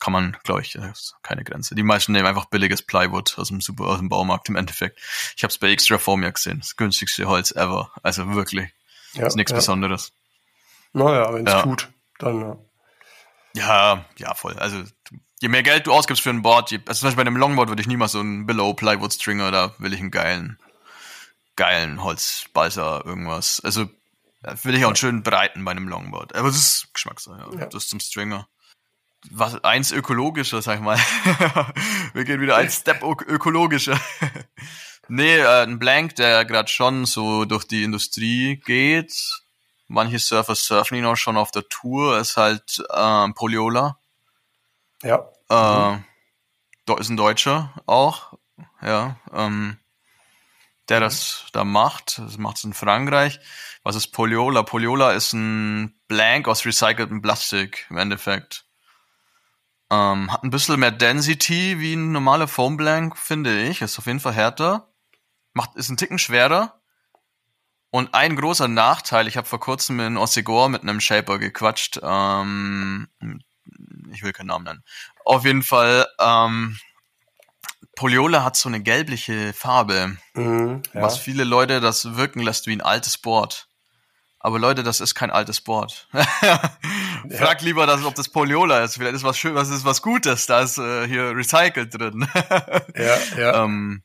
[0.00, 0.78] kann man, glaube ich,
[1.22, 1.74] keine Grenze.
[1.74, 5.00] Die meisten nehmen einfach billiges Plywood aus dem Super, aus dem Baumarkt im Endeffekt.
[5.36, 6.60] Ich habe es bei Extra vor mir gesehen.
[6.60, 7.90] Das günstigste Holz ever.
[8.02, 8.70] Also wirklich.
[9.14, 9.56] Ja, ist nichts ja.
[9.56, 10.12] Besonderes.
[10.92, 11.62] Naja, wenn es ja.
[11.62, 12.56] tut, dann ja.
[13.54, 14.58] Ja, ja, voll.
[14.58, 14.84] Also
[15.40, 17.68] je mehr Geld du ausgibst für ein Board, je, also zum Beispiel bei einem Longboard
[17.68, 20.58] würde ich niemals so einen Below Plywood Stringer, da will ich einen geilen,
[21.56, 23.60] geilen Holzbalser irgendwas.
[23.64, 23.86] Also
[24.42, 26.34] da will ich auch einen schönen breiten bei einem Longboard.
[26.34, 27.60] Aber das ist Geschmackssache, ja.
[27.60, 27.66] ja.
[27.66, 28.48] Das ist zum Stringer.
[29.30, 30.96] Was, eins ökologischer, sag ich mal.
[32.14, 33.98] Wir gehen wieder ein Step ökologischer.
[35.08, 39.42] nee, äh, ein Blank, der gerade schon so durch die Industrie geht.
[39.88, 43.98] Manche Surfer surfen ihn auch schon auf der Tour, ist halt äh, Poliola.
[45.02, 45.28] Ja.
[45.50, 46.98] Äh, mhm.
[46.98, 48.34] ist ein Deutscher auch,
[48.82, 49.78] ja, ähm,
[50.88, 52.18] der das da macht.
[52.18, 53.40] Das macht es in Frankreich.
[53.82, 54.62] Was ist Poliola?
[54.62, 58.67] Poliola ist ein Blank aus recyceltem Plastik im Endeffekt.
[59.90, 63.82] Ähm, hat ein bisschen mehr Density wie ein normaler Foam Blank, finde ich.
[63.82, 64.92] Ist auf jeden Fall härter.
[65.54, 66.78] Macht, ist ein Ticken schwerer.
[67.90, 73.08] Und ein großer Nachteil, ich habe vor kurzem in Ossegor mit einem Shaper gequatscht, ähm,
[74.12, 74.84] ich will keinen Namen nennen.
[75.24, 76.78] Auf jeden Fall, ähm,
[77.96, 81.02] Poliola hat so eine gelbliche Farbe, mhm, ja.
[81.02, 83.67] was viele Leute das wirken lässt wie ein altes Board.
[84.40, 86.08] Aber Leute, das ist kein altes Board.
[86.12, 88.94] Frag lieber, dass, ob das Poliola ist.
[88.94, 90.46] Vielleicht ist was schön, was ist was Gutes.
[90.46, 92.28] Da ist äh, hier recycelt drin.
[92.94, 93.64] ja, ja.
[93.64, 94.02] Ähm,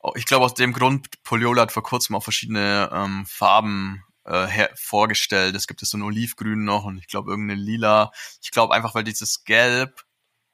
[0.00, 4.68] oh, ich glaube aus dem Grund, Poliola hat vor kurzem auch verschiedene ähm, Farben äh,
[4.74, 5.56] vorgestellt.
[5.56, 8.12] Es gibt jetzt so ein Olivgrün noch und ich glaube irgendeine Lila.
[8.42, 10.04] Ich glaube einfach, weil dieses Gelb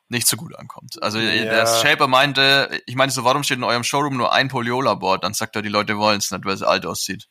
[0.08, 1.02] nicht so gut ankommt.
[1.02, 1.44] Also ja.
[1.44, 5.24] der Shaper meinte, ich meinte so, warum steht in eurem Showroom nur ein Poliola-Board?
[5.24, 7.28] Dann sagt er, die Leute wollen es nicht, weil es alt aussieht.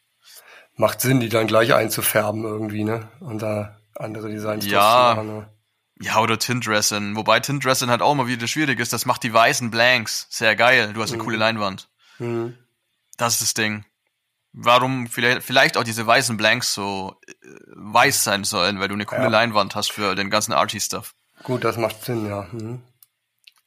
[0.75, 3.07] Macht Sinn, die dann gleich einzufärben irgendwie, ne?
[3.19, 5.13] Und da andere Designs ja.
[5.15, 5.49] Machen, ne?
[6.01, 7.15] Ja, oder Tintresin.
[7.15, 8.91] Wobei Tintresin halt auch immer wieder schwierig ist.
[8.91, 10.91] Das macht die weißen Blanks sehr geil.
[10.93, 11.25] Du hast eine mhm.
[11.25, 11.89] coole Leinwand.
[12.17, 12.57] Mhm.
[13.17, 13.85] Das ist das Ding
[14.53, 17.31] warum vielleicht, vielleicht auch diese weißen Blanks so äh,
[17.75, 19.27] weiß sein sollen, weil du eine coole ja.
[19.27, 21.15] Leinwand hast für den ganzen Arty-Stuff.
[21.43, 22.47] Gut, das macht Sinn, ja.
[22.51, 22.81] Mhm.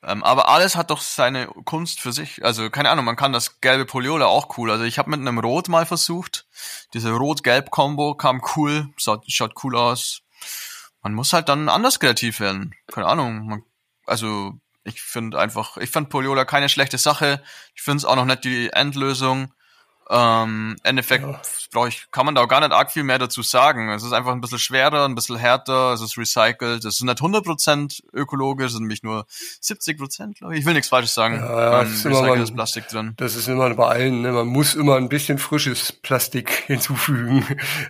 [0.06, 2.44] Ähm, aber alles hat doch seine Kunst für sich.
[2.44, 4.70] Also keine Ahnung, man kann das gelbe Poliola auch cool.
[4.70, 6.46] Also ich habe mit einem Rot mal versucht.
[6.94, 10.22] Diese Rot-Gelb-Kombo kam cool, schaut, schaut cool aus.
[11.02, 12.72] Man muss halt dann anders kreativ werden.
[12.86, 13.46] Keine Ahnung.
[13.46, 13.62] Man,
[14.06, 14.52] also
[14.84, 17.42] ich finde einfach, ich fand Poliola keine schlechte Sache.
[17.74, 19.52] Ich finde es auch noch nicht die Endlösung.
[20.08, 21.40] Ähm, Endeffekt ja.
[21.72, 23.90] brauche ich, kann man da auch gar nicht arg viel mehr dazu sagen.
[23.90, 27.18] Es ist einfach ein bisschen schwerer, ein bisschen härter, es ist recycelt, es ist nicht
[27.18, 29.26] 100% ökologisch, es sind nämlich nur
[29.62, 30.60] 70%, glaube ich.
[30.60, 31.36] Ich will nichts Falsches sagen.
[31.36, 33.14] Ja, ja, ähm, recyceltes Plastik drin.
[33.16, 34.30] Das ist immer bei allen, ne?
[34.30, 37.44] man muss immer ein bisschen frisches Plastik hinzufügen.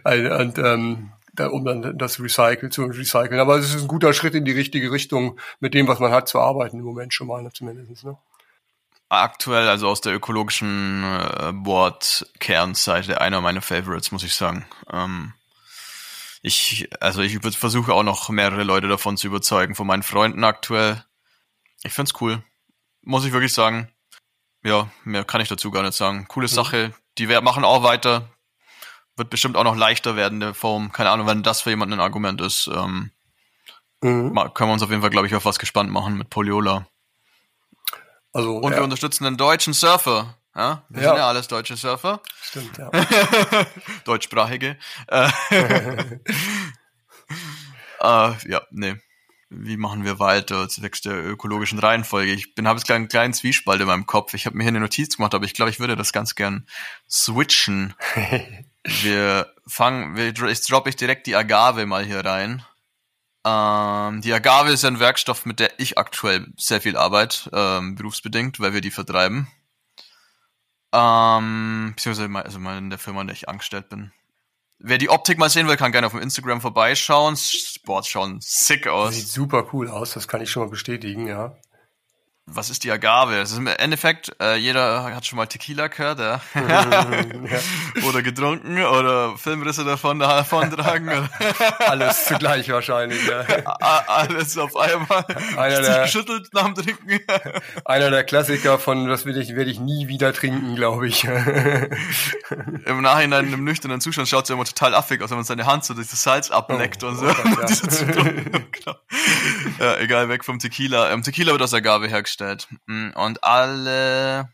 [0.04, 3.40] und, ähm, um dann das Recycle zu recyceln.
[3.40, 6.28] Aber es ist ein guter Schritt in die richtige Richtung, mit dem, was man hat,
[6.28, 8.04] zu arbeiten im Moment schon mal, zumindest.
[8.04, 8.16] Ne?
[9.08, 14.66] Aktuell, also aus der ökologischen äh, Board-Kernseite, einer meiner Favorites, muss ich sagen.
[14.92, 15.34] Ähm,
[16.42, 21.04] ich, also ich versuche auch noch mehrere Leute davon zu überzeugen, von meinen Freunden aktuell.
[21.82, 22.42] Ich find's cool.
[23.02, 23.90] Muss ich wirklich sagen.
[24.64, 26.26] Ja, mehr kann ich dazu gar nicht sagen.
[26.28, 26.52] Coole mhm.
[26.52, 26.94] Sache.
[27.18, 28.30] Die machen auch weiter.
[29.16, 30.92] Wird bestimmt auch noch leichter werden, der Form.
[30.92, 32.66] Keine Ahnung, wenn das für jemanden ein Argument ist.
[32.66, 33.10] Ähm,
[34.02, 34.34] mhm.
[34.54, 36.86] Können wir uns auf jeden Fall, glaube ich, auf was gespannt machen mit Poliola.
[38.36, 38.78] Also, und ja.
[38.78, 40.36] wir unterstützen den deutschen Surfer.
[40.54, 41.08] Ja, wir ja.
[41.08, 42.20] sind ja alles deutsche Surfer.
[42.42, 42.90] Stimmt, ja.
[44.04, 44.76] Deutschsprachige.
[45.08, 45.22] äh,
[48.00, 48.96] ja, nee.
[49.48, 52.32] Wie machen wir weiter zwecks der ökologischen Reihenfolge?
[52.32, 54.34] Ich bin habe jetzt einen kleinen Zwiespalt in meinem Kopf.
[54.34, 56.66] Ich habe mir hier eine Notiz gemacht, aber ich glaube, ich würde das ganz gern
[57.08, 57.94] switchen.
[58.84, 62.62] wir fangen, wir, ich droppe ich direkt die Agave mal hier rein.
[63.46, 68.58] Ähm, die Agave ist ein Werkstoff, mit der ich aktuell sehr viel arbeite, ähm, berufsbedingt,
[68.58, 69.46] weil wir die vertreiben.
[70.92, 74.10] Ähm, beziehungsweise also mal in der Firma, in der ich angestellt bin.
[74.78, 77.36] Wer die Optik mal sehen will, kann gerne auf dem Instagram vorbeischauen.
[77.36, 79.14] Sports schauen sick aus.
[79.14, 81.56] Sieht super cool aus, das kann ich schon mal bestätigen, ja
[82.48, 83.40] was ist die Agave?
[83.40, 86.40] Es ist im Endeffekt, äh, jeder hat schon mal Tequila gehört, ja.
[88.08, 91.28] oder getrunken oder Filmrisse davon davontragen.
[91.80, 93.40] Alles zugleich wahrscheinlich, ja.
[94.06, 95.24] Alles auf einmal.
[95.56, 97.18] Einer der, geschüttelt nach dem Trinken.
[97.84, 101.24] einer der Klassiker von, das will ich, werde ich nie wieder trinken, glaube ich.
[101.24, 105.66] Im Nachhinein im nüchternen Zustand schaut es ja immer total affig aus, wenn man seine
[105.66, 107.26] Hand so dieses Salz ableckt oh, und so.
[107.26, 108.06] Oh Gott, ja.
[108.70, 108.96] Genau.
[109.80, 111.10] ja, egal, weg vom Tequila.
[111.10, 112.68] Ähm, Tequila wird aus Agave hergestellt hergestellt.
[112.86, 114.48] Mm, und alle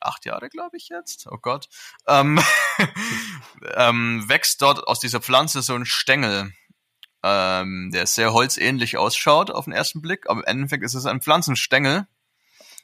[0.00, 1.68] acht Jahre, glaube ich jetzt, oh Gott,
[2.06, 2.40] ähm,
[3.74, 6.52] ähm, wächst dort aus dieser Pflanze so ein Stängel,
[7.24, 11.20] ähm, der sehr holzähnlich ausschaut auf den ersten Blick, aber im Endeffekt ist es ein
[11.20, 12.06] Pflanzenstängel.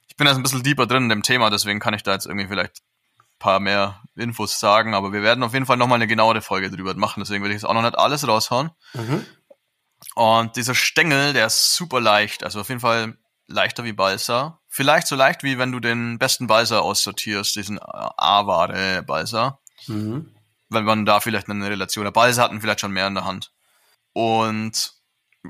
[0.09, 2.27] Ich bin jetzt ein bisschen deeper drin in dem Thema, deswegen kann ich da jetzt
[2.27, 2.83] irgendwie vielleicht
[3.21, 6.69] ein paar mehr Infos sagen, aber wir werden auf jeden Fall nochmal eine genauere Folge
[6.69, 8.73] drüber machen, deswegen will ich jetzt auch noch nicht alles raushauen.
[8.95, 9.25] Mhm.
[10.17, 14.61] Und dieser Stängel, der ist super leicht, also auf jeden Fall leichter wie Balsa.
[14.69, 19.61] Vielleicht so leicht, wie wenn du den besten Balsa aussortierst, diesen A-Ware Balsa.
[19.87, 20.35] Mhm.
[20.69, 22.05] Wenn man da vielleicht eine Relation.
[22.05, 23.53] Der Balsa hatten vielleicht schon mehr in der Hand.
[24.13, 24.95] Und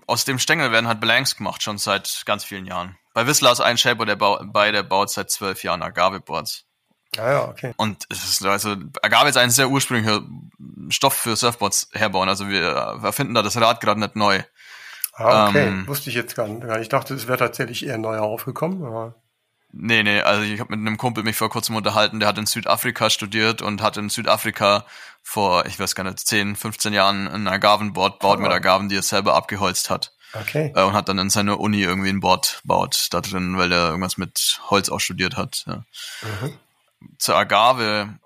[0.07, 2.98] aus dem Stängel werden halt Blanks gemacht, schon seit ganz vielen Jahren.
[3.14, 6.64] Bei Whistler ist ein Shaper, der, bei, der baut seit zwölf Jahren Agave-Boards.
[7.16, 7.74] Ah ja, okay.
[7.76, 10.22] Und es ist, also, Agave ist ein sehr ursprünglicher
[10.88, 12.28] Stoff für Surfboards herbauen.
[12.28, 12.62] Also wir
[13.02, 14.42] erfinden da das Rad gerade nicht neu.
[15.16, 15.68] Ah, okay.
[15.68, 16.64] Ähm, Wusste ich jetzt gar nicht.
[16.81, 19.14] Ich dachte, es wäre tatsächlich eher neu aufgekommen, aber.
[19.77, 22.46] Nee, nee, also ich habe mit einem Kumpel mich vor kurzem unterhalten, der hat in
[22.46, 24.85] Südafrika studiert und hat in Südafrika
[25.20, 28.42] vor, ich weiß gar nicht, 10, 15 Jahren ein Agavenboard baut oh.
[28.42, 30.12] mit Agaven, die er selber abgeholzt hat.
[30.33, 30.72] Okay.
[30.74, 33.88] Äh, und hat dann in seiner Uni irgendwie ein Board baut da drin, weil er
[33.88, 35.64] irgendwas mit Holz auch studiert hat.
[35.66, 35.85] Ja.
[36.22, 36.59] Mhm.
[37.18, 38.18] Zur Agave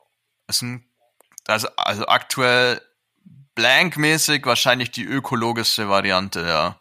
[0.48, 0.85] ist ein,
[1.46, 2.81] also, also aktuell
[3.55, 6.78] blankmäßig wahrscheinlich die ökologische Variante, ja.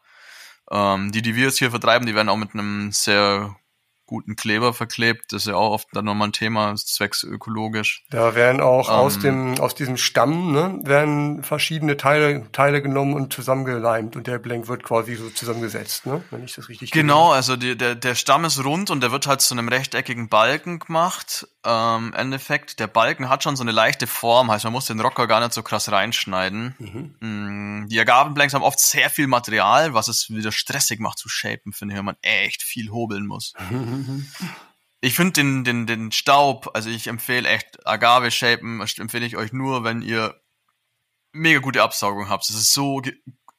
[0.71, 3.55] Ähm, die, die wir jetzt hier vertreiben, die werden auch mit einem sehr
[4.07, 5.33] guten Kleber verklebt.
[5.33, 8.05] Das ist ja auch oft dann nochmal ein Thema, zwecks ökologisch.
[8.09, 13.13] Da werden auch ähm, aus dem, aus diesem Stamm, ne, werden verschiedene Teile, Teile genommen
[13.13, 17.31] und zusammengeleimt und der Blank wird quasi so zusammengesetzt, ne, wenn ich das richtig Genau,
[17.31, 20.79] also die, der, der Stamm ist rund und der wird halt zu einem rechteckigen Balken
[20.79, 21.47] gemacht.
[21.65, 25.27] Ähm, Endeffekt, der Balken hat schon so eine leichte Form, heißt man muss den Rocker
[25.27, 26.75] gar nicht so krass reinschneiden.
[26.79, 27.83] Mhm.
[27.83, 31.73] Mm, die Agavenblanks haben oft sehr viel Material, was es wieder stressig macht zu shapen,
[31.73, 33.53] finde ich, wenn man echt viel hobeln muss.
[35.01, 39.53] Ich finde den, den, den Staub, also ich empfehle echt Agave Shapen, empfehle ich euch
[39.53, 40.41] nur, wenn ihr
[41.31, 42.49] mega gute Absaugung habt.
[42.49, 43.01] Das ist so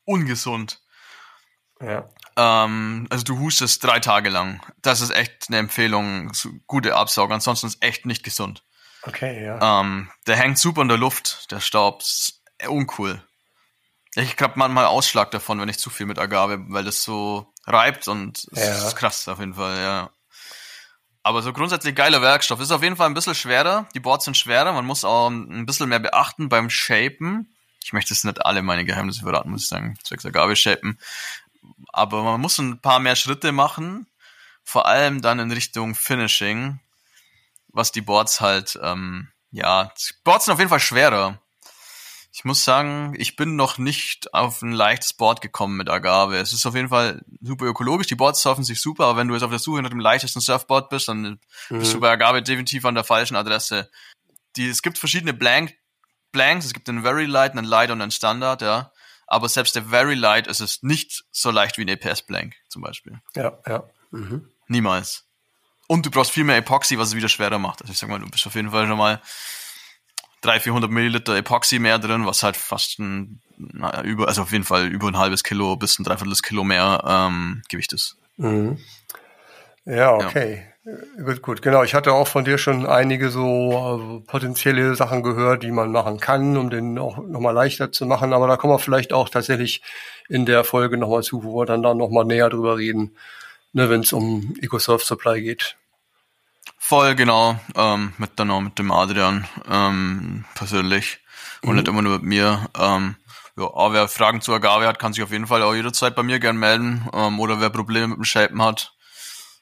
[0.04, 0.82] ungesund.
[1.80, 2.08] Ja.
[2.36, 4.60] Ähm, also du hustest drei Tage lang.
[4.82, 6.32] Das ist echt eine Empfehlung,
[6.66, 7.34] gute Absaugung.
[7.34, 8.64] Ansonsten ist echt nicht gesund.
[9.02, 9.80] Okay, ja.
[9.80, 12.00] Ähm, der hängt super in der Luft, der Staub.
[12.00, 13.22] Ist uncool.
[14.14, 18.08] Ich habe manchmal Ausschlag davon, wenn ich zu viel mit Agave, weil das so reibt
[18.08, 18.86] und ja.
[18.86, 20.10] ist krass auf jeden Fall, ja.
[21.22, 22.60] Aber so grundsätzlich geiler Werkstoff.
[22.60, 23.88] Ist auf jeden Fall ein bisschen schwerer.
[23.94, 24.72] Die Boards sind schwerer.
[24.72, 27.52] Man muss auch ein bisschen mehr beachten beim Shapen.
[27.84, 29.98] Ich möchte jetzt nicht alle meine Geheimnisse verraten, muss ich sagen.
[30.04, 30.98] Zwecks Agave shapen.
[31.92, 34.06] Aber man muss ein paar mehr Schritte machen.
[34.62, 36.80] Vor allem dann in Richtung Finishing.
[37.68, 39.92] Was die Boards halt, ähm, ja,
[40.24, 41.40] Boards sind auf jeden Fall schwerer.
[42.38, 46.36] Ich muss sagen, ich bin noch nicht auf ein leichtes Board gekommen mit Agave.
[46.36, 48.06] Es ist auf jeden Fall super ökologisch.
[48.06, 50.40] Die Boards surfen sich super, aber wenn du jetzt auf der Suche nach dem leichtesten
[50.40, 51.78] Surfboard bist, dann mhm.
[51.80, 53.90] bist du bei Agave definitiv an der falschen Adresse.
[54.54, 55.74] Die, es gibt verschiedene Blank,
[56.30, 56.64] Blanks.
[56.64, 58.92] Es gibt den Very Light, einen Light und einen Standard, ja.
[59.26, 62.82] Aber selbst der Very Light ist es nicht so leicht wie ein EPS Blank zum
[62.82, 63.20] Beispiel.
[63.34, 63.82] Ja, ja.
[64.12, 64.48] Mhm.
[64.68, 65.26] Niemals.
[65.88, 67.82] Und du brauchst viel mehr Epoxy, was es wieder schwerer macht.
[67.82, 69.20] Also ich sag mal, du bist auf jeden Fall schon mal
[70.42, 74.64] 300, 400 Milliliter Epoxy mehr drin, was halt fast ein, naja, über, also auf jeden
[74.64, 78.16] Fall über ein halbes Kilo bis ein Dreiviertel Kilo mehr ähm, Gewicht ist.
[78.36, 78.78] Mhm.
[79.84, 80.62] Ja, okay.
[80.62, 80.68] Ja.
[81.22, 81.82] Gut, gut, genau.
[81.82, 86.18] Ich hatte auch von dir schon einige so äh, potenzielle Sachen gehört, die man machen
[86.18, 88.32] kann, um den auch nochmal leichter zu machen.
[88.32, 89.82] Aber da kommen wir vielleicht auch tatsächlich
[90.28, 93.16] in der Folge nochmal zu, wo wir dann da nochmal näher drüber reden,
[93.72, 95.76] ne, wenn es um EcoSurf Supply geht.
[96.76, 97.58] Voll, genau.
[97.74, 101.20] Ähm, mit dann auch mit dem Adrian ähm, persönlich
[101.62, 101.76] und mhm.
[101.76, 102.68] nicht immer nur mit mir.
[102.78, 103.16] Ähm,
[103.56, 106.22] ja, aber wer Fragen zu Agave hat, kann sich auf jeden Fall auch jederzeit bei
[106.22, 107.08] mir gern melden.
[107.12, 108.94] Ähm, oder wer Probleme mit dem Shapen hat.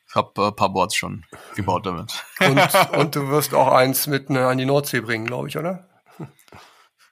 [0.08, 2.24] Ich habe äh, paar Boards schon gebaut damit.
[2.40, 5.88] Und, und du wirst auch eins mit ne, an die Nordsee bringen, glaube ich, oder?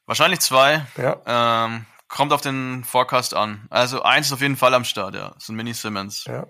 [0.07, 0.87] Wahrscheinlich zwei.
[0.99, 1.65] Ja.
[1.65, 3.67] Ähm, kommt auf den Forecast an.
[3.71, 5.35] Also eins ist auf jeden Fall am Start, ja.
[5.39, 6.27] So ein Mini Simmons.
[6.27, 6.47] Ja,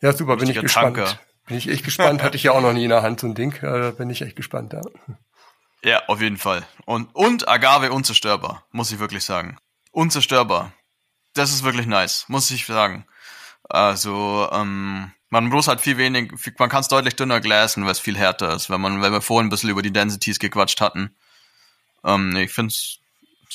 [0.00, 0.96] ja super, bin ich gespannt.
[0.96, 1.18] Tanker.
[1.46, 2.22] Bin ich echt gespannt.
[2.22, 3.56] Hatte ich ja auch noch nie in der Hand, so ein Ding.
[3.60, 4.82] Da bin ich echt gespannt, ja.
[5.82, 6.66] Ja, auf jeden Fall.
[6.84, 9.56] Und, und Agave unzerstörbar, muss ich wirklich sagen.
[9.92, 10.72] Unzerstörbar.
[11.34, 13.06] Das ist wirklich nice, muss ich sagen.
[13.68, 18.00] Also, ähm, man muss halt viel wenig, man kann es deutlich dünner glasen, weil es
[18.00, 21.14] viel härter ist, wenn man, wenn wir vorhin ein bisschen über die Densities gequatscht hatten.
[22.04, 23.00] Ähm, ich finde es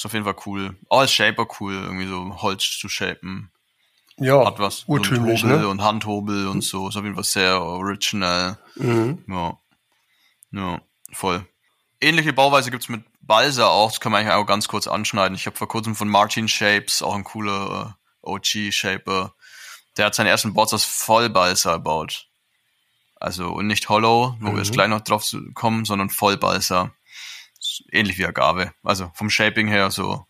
[0.06, 0.76] auf jeden Fall cool.
[0.90, 3.51] Auch als Shaper cool, irgendwie so Holz zu shapen.
[4.22, 4.84] Ja, hat was.
[4.88, 5.68] urtümlich, so ne?
[5.68, 6.88] und Handhobel und so.
[6.90, 8.58] Ist auf jeden Fall sehr original.
[8.76, 9.24] Mhm.
[9.28, 9.58] Ja.
[10.52, 10.82] Ja,
[11.12, 11.46] voll.
[12.00, 13.92] Ähnliche Bauweise gibt's mit Balsa auch.
[13.92, 15.36] Das kann man eigentlich auch ganz kurz anschneiden.
[15.36, 19.34] Ich habe vor kurzem von Martin Shapes, auch ein cooler äh, OG-Shaper,
[19.98, 22.28] der hat seine ersten Boards aus Vollbalsa gebaut.
[23.16, 24.54] Also und nicht Hollow, wo mhm.
[24.54, 26.92] wir jetzt gleich noch drauf kommen, sondern Vollbalsa.
[27.92, 28.72] Ähnlich wie Agave.
[28.84, 30.26] Also vom Shaping her so.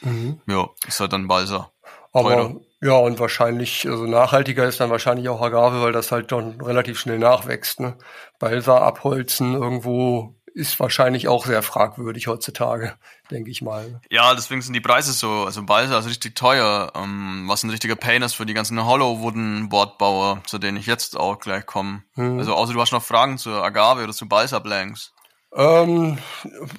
[0.00, 0.40] Mhm.
[0.46, 1.70] Ja, ist halt dann Balsa.
[2.12, 2.60] Aber Teurer.
[2.82, 6.98] Ja, und wahrscheinlich, also nachhaltiger ist dann wahrscheinlich auch Agave, weil das halt dann relativ
[6.98, 7.78] schnell nachwächst.
[7.78, 7.96] Ne?
[8.40, 12.94] Balsa abholzen irgendwo ist wahrscheinlich auch sehr fragwürdig heutzutage,
[13.30, 14.00] denke ich mal.
[14.10, 17.96] Ja, deswegen sind die Preise so, also Balsa ist richtig teuer, ähm, was ein richtiger
[17.96, 22.02] Pain ist für die ganzen Hollow-Wooden-Bordbauer, zu denen ich jetzt auch gleich komme.
[22.16, 22.40] Mhm.
[22.40, 25.12] Also außer du hast noch Fragen zur Agave oder zu Balsa Blanks.
[25.54, 26.18] Ähm,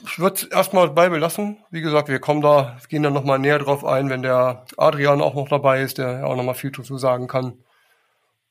[0.06, 1.64] ich würde erstmal dabei belassen.
[1.70, 5.36] Wie gesagt, wir kommen da, gehen dann nochmal näher drauf ein, wenn der Adrian auch
[5.36, 7.64] noch dabei ist, der auch nochmal viel dazu sagen kann.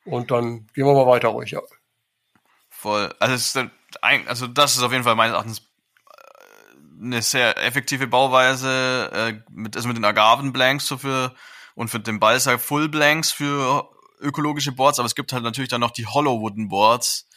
[0.04, 1.60] Und dann gehen wir mal weiter ruhig, ja.
[2.68, 3.12] Voll.
[3.18, 3.58] Also, ist,
[4.00, 9.76] also das ist auf jeden Fall meines Erachtens äh, eine sehr effektive Bauweise, äh, mit,
[9.76, 11.34] also mit den Agavenblanks so für
[11.74, 13.88] und für den Balsa Full Blanks für
[14.20, 17.28] ökologische Boards, aber es gibt halt natürlich dann noch die Hollow Wooden Boards,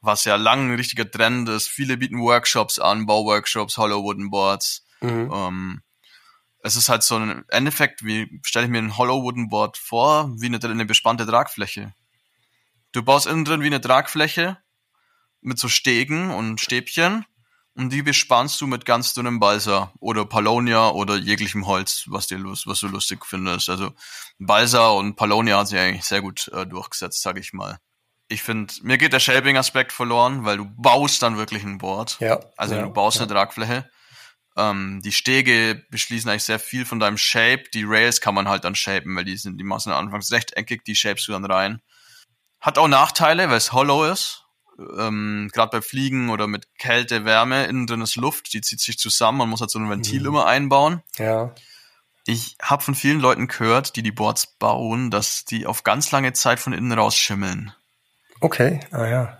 [0.00, 1.68] was ja lang ein richtiger Trend ist.
[1.68, 4.86] Viele bieten Workshops an, Bauworkshops, Hollow Wooden Boards.
[5.00, 5.30] Mhm.
[5.32, 5.82] Ähm,
[6.62, 10.30] es ist halt so ein Endeffekt, wie stelle ich mir ein Hollow Wooden Board vor,
[10.38, 11.94] wie eine, eine bespannte Tragfläche.
[12.92, 14.58] Du baust innen drin wie eine Tragfläche
[15.40, 17.24] mit so Stegen und Stäbchen
[17.74, 22.36] und die bespannst du mit ganz dünnem Balsa oder Palonia oder jeglichem Holz, was dir
[22.36, 23.70] lust, was du lustig findest.
[23.70, 23.92] Also
[24.38, 27.78] Balsa und Palonia hat sich eigentlich sehr gut äh, durchgesetzt, sag ich mal
[28.30, 32.16] ich finde, mir geht der Shaping-Aspekt verloren, weil du baust dann wirklich ein Board.
[32.20, 32.40] Ja.
[32.56, 33.24] Also ja, du baust ja.
[33.24, 33.90] eine Tragfläche.
[34.56, 37.64] Ähm, die Stege beschließen eigentlich sehr viel von deinem Shape.
[37.74, 40.94] Die Rails kann man halt dann shapen, weil die sind die Massen anfangs rechteckig, die
[40.94, 41.82] shapest du dann rein.
[42.60, 44.44] Hat auch Nachteile, weil es hollow ist.
[44.78, 48.96] Ähm, Gerade bei Fliegen oder mit Kälte, Wärme, innen drin ist Luft, die zieht sich
[48.96, 50.26] zusammen, man muss halt so ein Ventil mhm.
[50.26, 51.02] immer einbauen.
[51.18, 51.52] Ja.
[52.26, 56.32] Ich habe von vielen Leuten gehört, die die Boards bauen, dass die auf ganz lange
[56.32, 57.74] Zeit von innen raus schimmeln.
[58.40, 59.38] Okay, ah ja.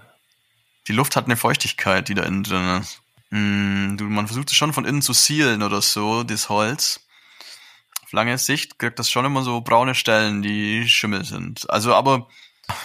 [0.89, 3.01] Die Luft hat eine Feuchtigkeit, die da innen drin ist.
[3.31, 7.01] Mm, du, man versucht es schon von innen zu sealen oder so, das Holz.
[8.03, 11.71] Auf lange Sicht kriegt das schon immer so braune Stellen, die Schimmel sind.
[11.71, 12.29] Also, aber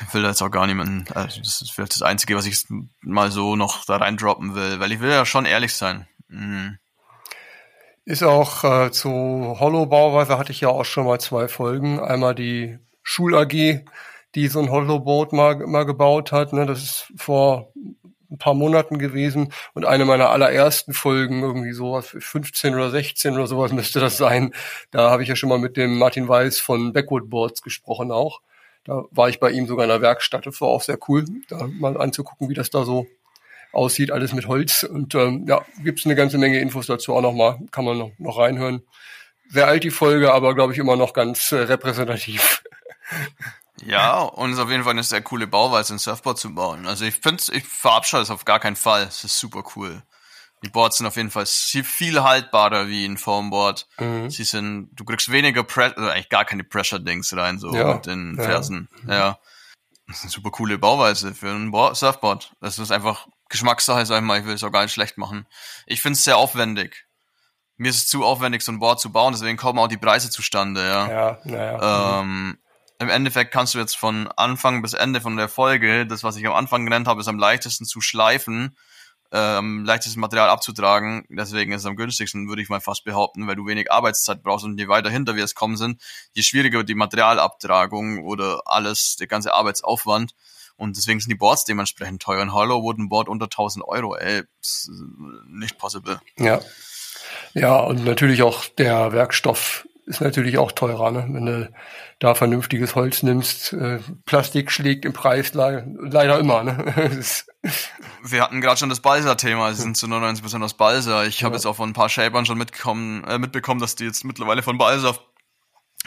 [0.08, 2.66] ich will da jetzt auch gar niemanden, also das ist vielleicht das Einzige, was ich
[3.02, 6.08] mal so noch da reindroppen will, weil ich will ja schon ehrlich sein.
[6.28, 6.76] Mm.
[8.06, 9.10] Ist auch äh, zu
[9.60, 12.00] Hollow-Bauweise hatte ich ja auch schon mal zwei Folgen.
[12.00, 13.84] Einmal die Schul-AG,
[14.36, 16.54] die so ein Hollowboat mal, mal gebaut hat.
[16.54, 16.66] Ne?
[16.66, 17.72] Das ist vor
[18.30, 23.48] ein paar Monaten gewesen und eine meiner allerersten Folgen, irgendwie sowas, 15 oder 16 oder
[23.48, 24.54] sowas müsste das sein.
[24.92, 28.42] Da habe ich ja schon mal mit dem Martin Weiß von Backwood Boards gesprochen auch.
[28.84, 30.46] Da war ich bei ihm sogar in der Werkstatt.
[30.46, 33.08] Das war auch sehr cool, da mal anzugucken, wie das da so
[33.72, 34.84] aussieht, alles mit Holz.
[34.84, 38.38] Und ähm, ja, gibt's eine ganze Menge Infos dazu auch nochmal, kann man noch, noch
[38.38, 38.84] reinhören.
[39.50, 42.64] Sehr alt die Folge, aber glaube ich immer noch ganz äh, repräsentativ.
[43.86, 46.88] Ja, und es ist auf jeden Fall eine sehr coole Bauweise, ein Surfboard zu bauen.
[46.88, 49.04] Also ich finde ich verabscheue es auf gar keinen Fall.
[49.04, 50.02] Es ist super cool.
[50.64, 53.88] Die Boards sind auf jeden Fall viel haltbarer wie ein Foamboard.
[54.00, 54.30] Mhm.
[54.32, 57.94] Sie sind, du kriegst weniger Pressure, also eigentlich gar keine Pressure-Dings rein, so ja.
[57.94, 58.90] mit den Fersen.
[59.08, 59.14] Ja.
[59.14, 59.40] ja.
[60.08, 62.56] Das ist eine super coole Bauweise für ein Board, Surfboard.
[62.62, 65.46] Das ist einfach Geschmackssache, sag ich mal, ich will es auch gar nicht schlecht machen.
[65.86, 67.06] Ich finde es sehr aufwendig.
[67.78, 70.30] Mir ist es zu aufwendig, so ein Board zu bauen, deswegen kommen auch die Preise
[70.30, 71.10] zustande, ja.
[71.10, 72.22] Ja, naja.
[72.22, 72.58] Ähm,
[73.00, 76.46] im Endeffekt kannst du jetzt von Anfang bis Ende von der Folge, das, was ich
[76.48, 78.78] am Anfang genannt habe, ist am leichtesten zu schleifen,
[79.32, 81.26] ähm, leichtesten Material abzutragen.
[81.30, 84.66] Deswegen ist es am günstigsten, würde ich mal fast behaupten, weil du wenig Arbeitszeit brauchst
[84.66, 89.18] und je weiter hinter wir es kommen sind, je schwieriger wird die Materialabtragung oder alles,
[89.18, 90.34] der ganze Arbeitsaufwand.
[90.78, 92.42] Und deswegen sind die Boards dementsprechend teuer.
[92.42, 94.44] Ein Hollow Wooden Board unter 1000 Euro, ey,
[95.48, 96.20] nicht possible.
[96.38, 96.62] Ja.
[97.54, 101.26] Ja, und natürlich auch der Werkstoff ist natürlich auch teurer, ne?
[101.30, 101.72] wenn du
[102.20, 103.74] da vernünftiges Holz nimmst.
[103.74, 106.64] Äh, Plastik schlägt im Preis le leider immer.
[106.64, 107.22] Ne?
[108.24, 109.74] Wir hatten gerade schon das Balsa-Thema.
[109.74, 111.26] Sie sind zu 99% aus Balsa.
[111.26, 111.46] Ich ja.
[111.46, 114.62] habe jetzt auch von ein paar Shapern schon mitbekommen, äh, mitbekommen, dass die jetzt mittlerweile
[114.62, 115.22] von Balsa auf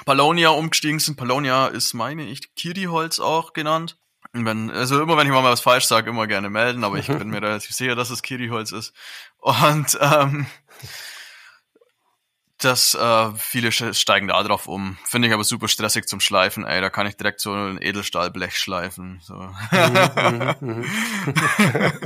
[0.04, 1.16] Palonia umgestiegen sind.
[1.16, 3.98] Palonia ist, meine ich, Kiri-Holz auch genannt.
[4.32, 7.30] Wenn, also immer wenn ich mal was falsch sage, immer gerne melden, aber ich bin
[7.30, 8.92] mir relativ sicher, dass es Kiri-Holz ist.
[9.38, 10.46] Und ähm,
[12.58, 14.98] dass äh, viele steigen da drauf um.
[15.04, 16.64] Finde ich aber super stressig zum Schleifen.
[16.64, 19.20] Ey, da kann ich direkt so ein Edelstahlblech schleifen.
[19.22, 19.34] So.
[19.34, 20.84] Mhm, mhm, mhm.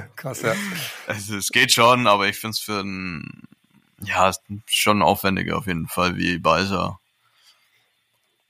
[0.16, 0.54] Krass, ja.
[1.06, 3.42] Also, es geht schon, aber ich finde es für ein,
[4.02, 4.30] ja,
[4.66, 7.00] schon aufwendiger auf jeden Fall wie Balsa.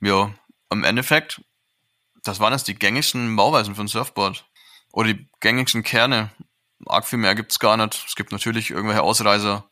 [0.01, 0.33] Ja,
[0.69, 1.41] im Endeffekt,
[2.23, 4.45] das waren jetzt die gängigsten Bauweisen für ein Surfboard.
[4.91, 6.31] Oder die gängigsten Kerne.
[6.85, 8.03] Arg viel mehr gibt's gar nicht.
[8.05, 9.63] Es gibt natürlich irgendwelche Ausreißer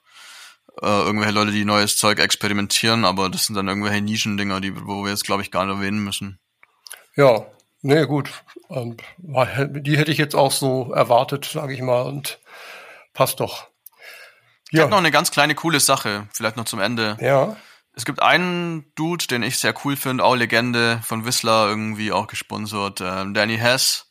[0.80, 5.04] äh, irgendwelche Leute, die neues Zeug experimentieren, aber das sind dann irgendwelche Nischendinger, die, wo
[5.04, 6.40] wir jetzt, glaube ich, gar nicht erwähnen müssen.
[7.16, 7.46] Ja,
[7.82, 8.32] nee, gut.
[8.70, 12.40] Ähm, die hätte ich jetzt auch so erwartet, sage ich mal, und
[13.14, 13.68] passt doch.
[14.72, 14.78] Ja.
[14.78, 17.18] Ich habe noch eine ganz kleine coole Sache, vielleicht noch zum Ende.
[17.20, 17.58] Ja.
[17.94, 22.28] Es gibt einen Dude, den ich sehr cool finde, auch Legende von Whistler irgendwie auch
[22.28, 24.08] gesponsert, äh, Danny Hess.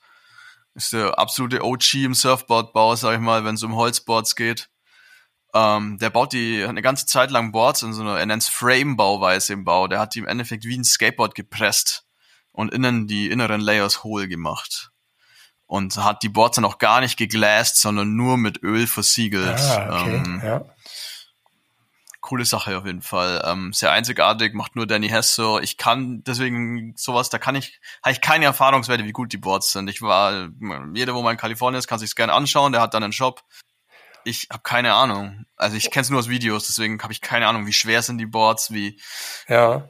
[0.75, 4.69] Ist der absolute OG im Surfboardbau, sag ich mal, wenn es um Holzboards geht.
[5.55, 9.53] Ähm, der baut die eine ganze Zeit lang Boards in so einer, er nennt Frame-Bauweise
[9.53, 9.89] im Bau.
[9.89, 12.05] Der hat die im Endeffekt wie ein Skateboard gepresst
[12.53, 14.91] und innen die inneren Layers hohl gemacht.
[15.67, 19.61] Und hat die Boards dann auch gar nicht geglasst, sondern nur mit Öl versiegelt.
[19.61, 20.17] Ah, okay.
[20.17, 20.65] ähm, ja
[22.31, 23.43] coole Sache auf jeden Fall.
[23.45, 25.59] Ähm, sehr einzigartig, macht nur Danny Hess so.
[25.59, 29.73] Ich kann deswegen sowas, da kann ich, habe ich keine Erfahrungswerte, wie gut die Boards
[29.73, 29.91] sind.
[29.91, 30.49] Ich war,
[30.95, 32.71] jeder, wo mal in Kalifornien ist, kann sich's gerne anschauen.
[32.71, 33.43] Der hat dann einen Shop.
[34.25, 35.45] Ich habe keine Ahnung.
[35.57, 38.19] Also ich kenne es nur aus Videos, deswegen habe ich keine Ahnung, wie schwer sind
[38.19, 39.01] die Boards, wie.
[39.49, 39.89] Ja.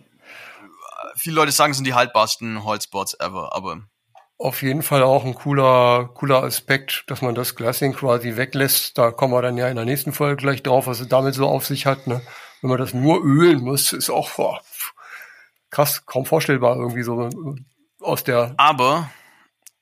[1.17, 3.83] Viele Leute sagen, es sind die haltbarsten Holzboards ever, aber
[4.41, 8.97] auf jeden Fall auch ein cooler, cooler Aspekt, dass man das Glassing quasi weglässt.
[8.97, 11.47] Da kommen wir dann ja in der nächsten Folge gleich drauf, was es damit so
[11.47, 12.07] auf sich hat.
[12.07, 12.23] Ne?
[12.63, 14.63] Wenn man das nur ölen muss, ist auch boah,
[15.69, 17.55] krass, kaum vorstellbar irgendwie so äh,
[18.03, 18.55] aus der.
[18.57, 19.11] Aber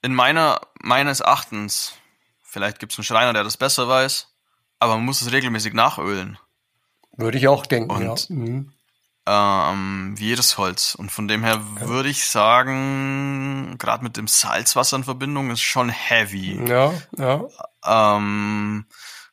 [0.02, 1.94] in meiner, meines Erachtens,
[2.42, 4.34] vielleicht gibt es einen Schreiner, der das besser weiß,
[4.78, 6.38] aber man muss es regelmäßig nachölen.
[7.16, 8.34] Würde ich auch denken, Und ja.
[8.34, 8.72] Mhm
[9.28, 10.94] ähm, wie jedes Holz.
[10.94, 15.90] Und von dem her würde ich sagen, gerade mit dem Salzwasser in Verbindung ist schon
[15.90, 16.58] heavy.
[16.66, 17.44] Ja, ja.
[17.84, 18.86] Ähm,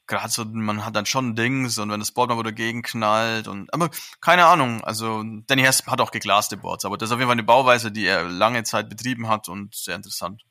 [0.05, 3.73] gerade so, man hat dann schon Dings und wenn das Board mal wieder gegenknallt und,
[3.73, 3.89] aber
[4.21, 7.35] keine Ahnung, also Danny Hess hat auch geglaste Boards, aber das ist auf jeden Fall
[7.35, 10.43] eine Bauweise, die er lange Zeit betrieben hat und sehr interessant.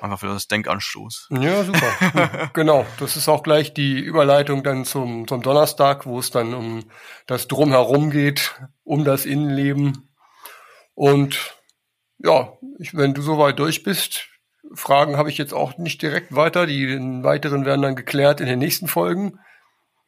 [0.00, 1.28] Einfach für das Denkanstoß.
[1.40, 2.50] Ja, super.
[2.52, 2.86] genau.
[2.98, 6.84] Das ist auch gleich die Überleitung dann zum, zum Donnerstag, wo es dann um
[7.26, 10.08] das Drumherum geht, um das Innenleben.
[10.94, 11.56] Und
[12.18, 14.28] ja, ich, wenn du soweit durch bist,
[14.72, 16.66] Fragen habe ich jetzt auch nicht direkt weiter.
[16.66, 19.38] Die weiteren werden dann geklärt in den nächsten Folgen.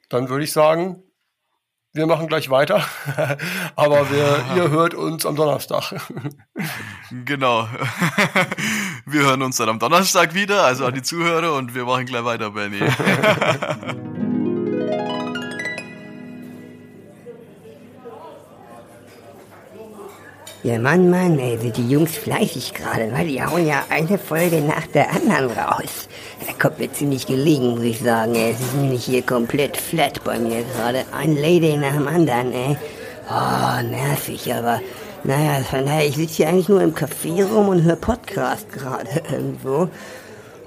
[0.08, 1.02] Dann würde ich sagen,
[1.96, 2.84] wir machen gleich weiter,
[3.76, 5.94] aber wir, ihr hört uns am Donnerstag.
[7.24, 7.68] genau.
[9.08, 12.24] Wir hören uns dann am Donnerstag wieder, also an die Zuhörer und wir machen gleich
[12.24, 12.80] weiter, Benny.
[20.66, 24.60] Ja, Mann, Mann, ey, sind die Jungs fleißig gerade, weil die hauen ja eine Folge
[24.60, 26.08] nach der anderen raus.
[26.44, 28.50] Da kommt mir ziemlich gelegen, muss ich sagen, ey.
[28.50, 31.04] Es ist nämlich hier komplett flat bei mir gerade.
[31.16, 32.76] Ein Lady nach dem anderen, ey.
[33.30, 34.80] Oh, nervig, aber
[35.22, 35.60] naja,
[36.04, 39.88] ich sitze hier eigentlich nur im Café rum und höre Podcast gerade irgendwo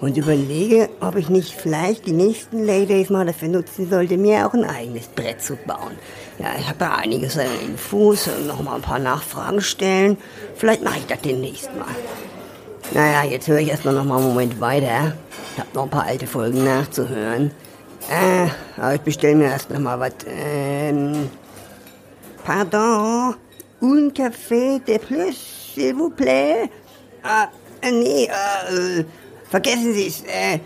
[0.02, 4.54] und überlege, ob ich nicht vielleicht die nächsten Ladies mal dafür nutzen sollte, mir auch
[4.54, 5.98] ein eigenes Brett zu bauen.
[6.40, 10.18] Ja, ich habe ja einiges an Infos und noch mal ein paar Nachfragen stellen.
[10.56, 11.96] Vielleicht mache ich das demnächst mal.
[12.94, 15.14] Naja, jetzt höre ich erstmal noch mal einen Moment weiter.
[15.54, 17.52] Ich habe noch ein paar alte Folgen nachzuhören.
[18.10, 18.48] Äh,
[18.82, 20.14] aber ich bestelle mir erst noch mal was.
[20.26, 21.30] Ähm,
[22.44, 23.36] pardon,
[23.82, 25.36] un café de plus,
[25.76, 26.70] s'il vous plaît?
[27.22, 27.50] Ah,
[27.82, 29.04] äh, nee, äh,
[29.50, 30.22] Vergessen Sie es.
[30.22, 30.60] Äh,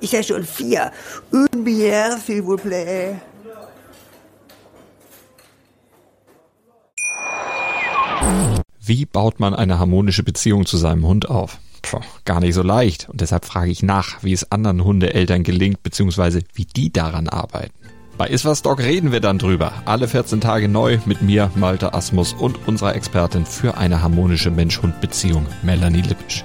[0.00, 0.92] ich ja schon vier.
[1.32, 3.16] Un bière, s'il vous plaît.
[8.80, 11.58] Wie baut man eine harmonische Beziehung zu seinem Hund auf?
[11.80, 13.08] Puh, gar nicht so leicht.
[13.08, 17.72] Und deshalb frage ich nach, wie es anderen Hundeeltern gelingt, beziehungsweise wie die daran arbeiten.
[18.18, 19.72] Bei Iswas Dog reden wir dann drüber.
[19.86, 25.46] Alle 14 Tage neu mit mir, Malte Asmus und unserer Expertin für eine harmonische Mensch-Hund-Beziehung,
[25.62, 26.44] Melanie Lippisch.